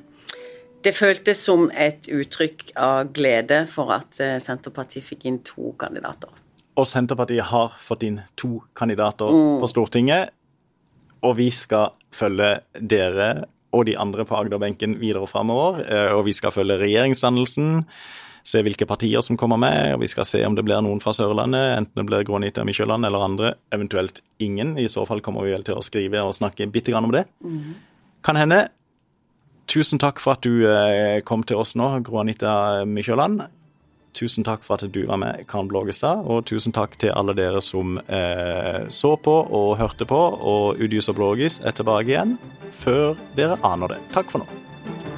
det 0.86 0.94
føltes 0.96 1.42
som 1.44 1.68
et 1.74 2.10
uttrykk 2.12 2.72
av 2.80 3.12
glede 3.16 3.63
for 3.72 3.92
at 3.96 4.20
eh, 4.24 4.38
Senterpartiet 4.44 5.06
fikk 5.06 5.26
inn 5.30 5.40
to 5.46 5.74
kandidater. 5.80 6.32
Og 6.78 6.86
Senterpartiet 6.86 7.50
har 7.50 7.74
fått 7.82 8.06
inn 8.06 8.22
to 8.38 8.60
kandidater 8.78 9.32
mm. 9.34 9.58
på 9.63 9.70
Stortinget. 9.72 10.34
Og 11.26 11.40
vi 11.40 11.50
skal 11.56 11.96
følge 12.13 12.60
dere 12.78 13.48
og 13.76 13.88
de 13.90 13.98
andre 14.00 14.24
på 14.28 14.38
Agderbenken 14.38 14.96
videre 15.02 15.28
framover. 15.30 15.82
Eh, 15.84 16.13
og 16.16 16.26
vi 16.30 16.36
skal 16.38 16.54
følge 16.56 16.78
regjeringsdannelsen, 16.80 17.84
se 18.48 18.62
hvilke 18.63 18.88
partier 18.88 19.26
som 19.26 19.40
kommer 19.40 19.60
med. 19.60 19.96
Og 19.98 20.06
vi 20.06 20.12
skal 20.13 20.30
se 20.30 20.44
om 20.48 20.56
det 20.56 20.63
blir 20.68 20.84
noen 20.86 21.02
fra 21.04 21.12
Sørlandet, 21.16 21.74
enten 21.82 22.00
det 22.00 22.08
blir 22.08 22.26
Grånita 22.28 22.63
Mykjåland 22.68 23.10
eller 23.10 23.26
andre. 23.26 23.54
Eventuelt 23.76 24.22
ingen. 24.40 24.78
I 24.78 24.88
så 24.92 25.04
fall 25.10 25.26
kommer 25.26 25.44
vi 25.44 25.58
vel 25.58 25.66
til 25.68 25.80
å 25.80 25.86
skrive 25.86 26.24
og 26.24 26.38
snakke 26.38 26.70
bitte 26.72 26.94
grann 26.94 27.10
om 27.10 27.16
det. 27.18 27.26
Mm. 27.44 27.76
Kan 28.24 28.40
hende. 28.40 28.68
Tusen 29.68 30.00
takk 30.00 30.22
for 30.24 30.38
at 30.38 30.46
du 30.48 30.64
eh, 30.64 31.20
kom 31.28 31.44
til 31.44 31.60
oss 31.60 31.76
nå, 31.76 31.90
Gro 32.08 32.22
Anita 32.22 32.86
Mykjåland. 32.88 33.44
Tusen 34.18 34.46
takk 34.48 34.64
for 34.66 34.80
at 34.80 34.94
du 34.94 35.02
var 35.10 35.20
med, 35.22 35.44
Karen 35.50 35.68
Blågestad. 35.68 36.24
Og 36.24 36.46
tusen 36.48 36.74
takk 36.74 36.96
til 37.02 37.12
alle 37.12 37.36
dere 37.38 37.60
som 37.62 38.00
eh, 38.08 38.88
så 38.88 39.14
på 39.20 39.36
og 39.44 39.76
hørte 39.82 40.08
på. 40.08 40.22
Og 40.40 40.80
Udius 40.80 41.12
og 41.12 41.20
Blågis 41.20 41.60
er 41.60 41.76
tilbake 41.76 42.16
igjen 42.16 42.38
før 42.80 43.20
dere 43.38 43.60
aner 43.68 43.98
det. 43.98 44.02
Takk 44.16 44.32
for 44.32 44.46
nå. 44.46 45.17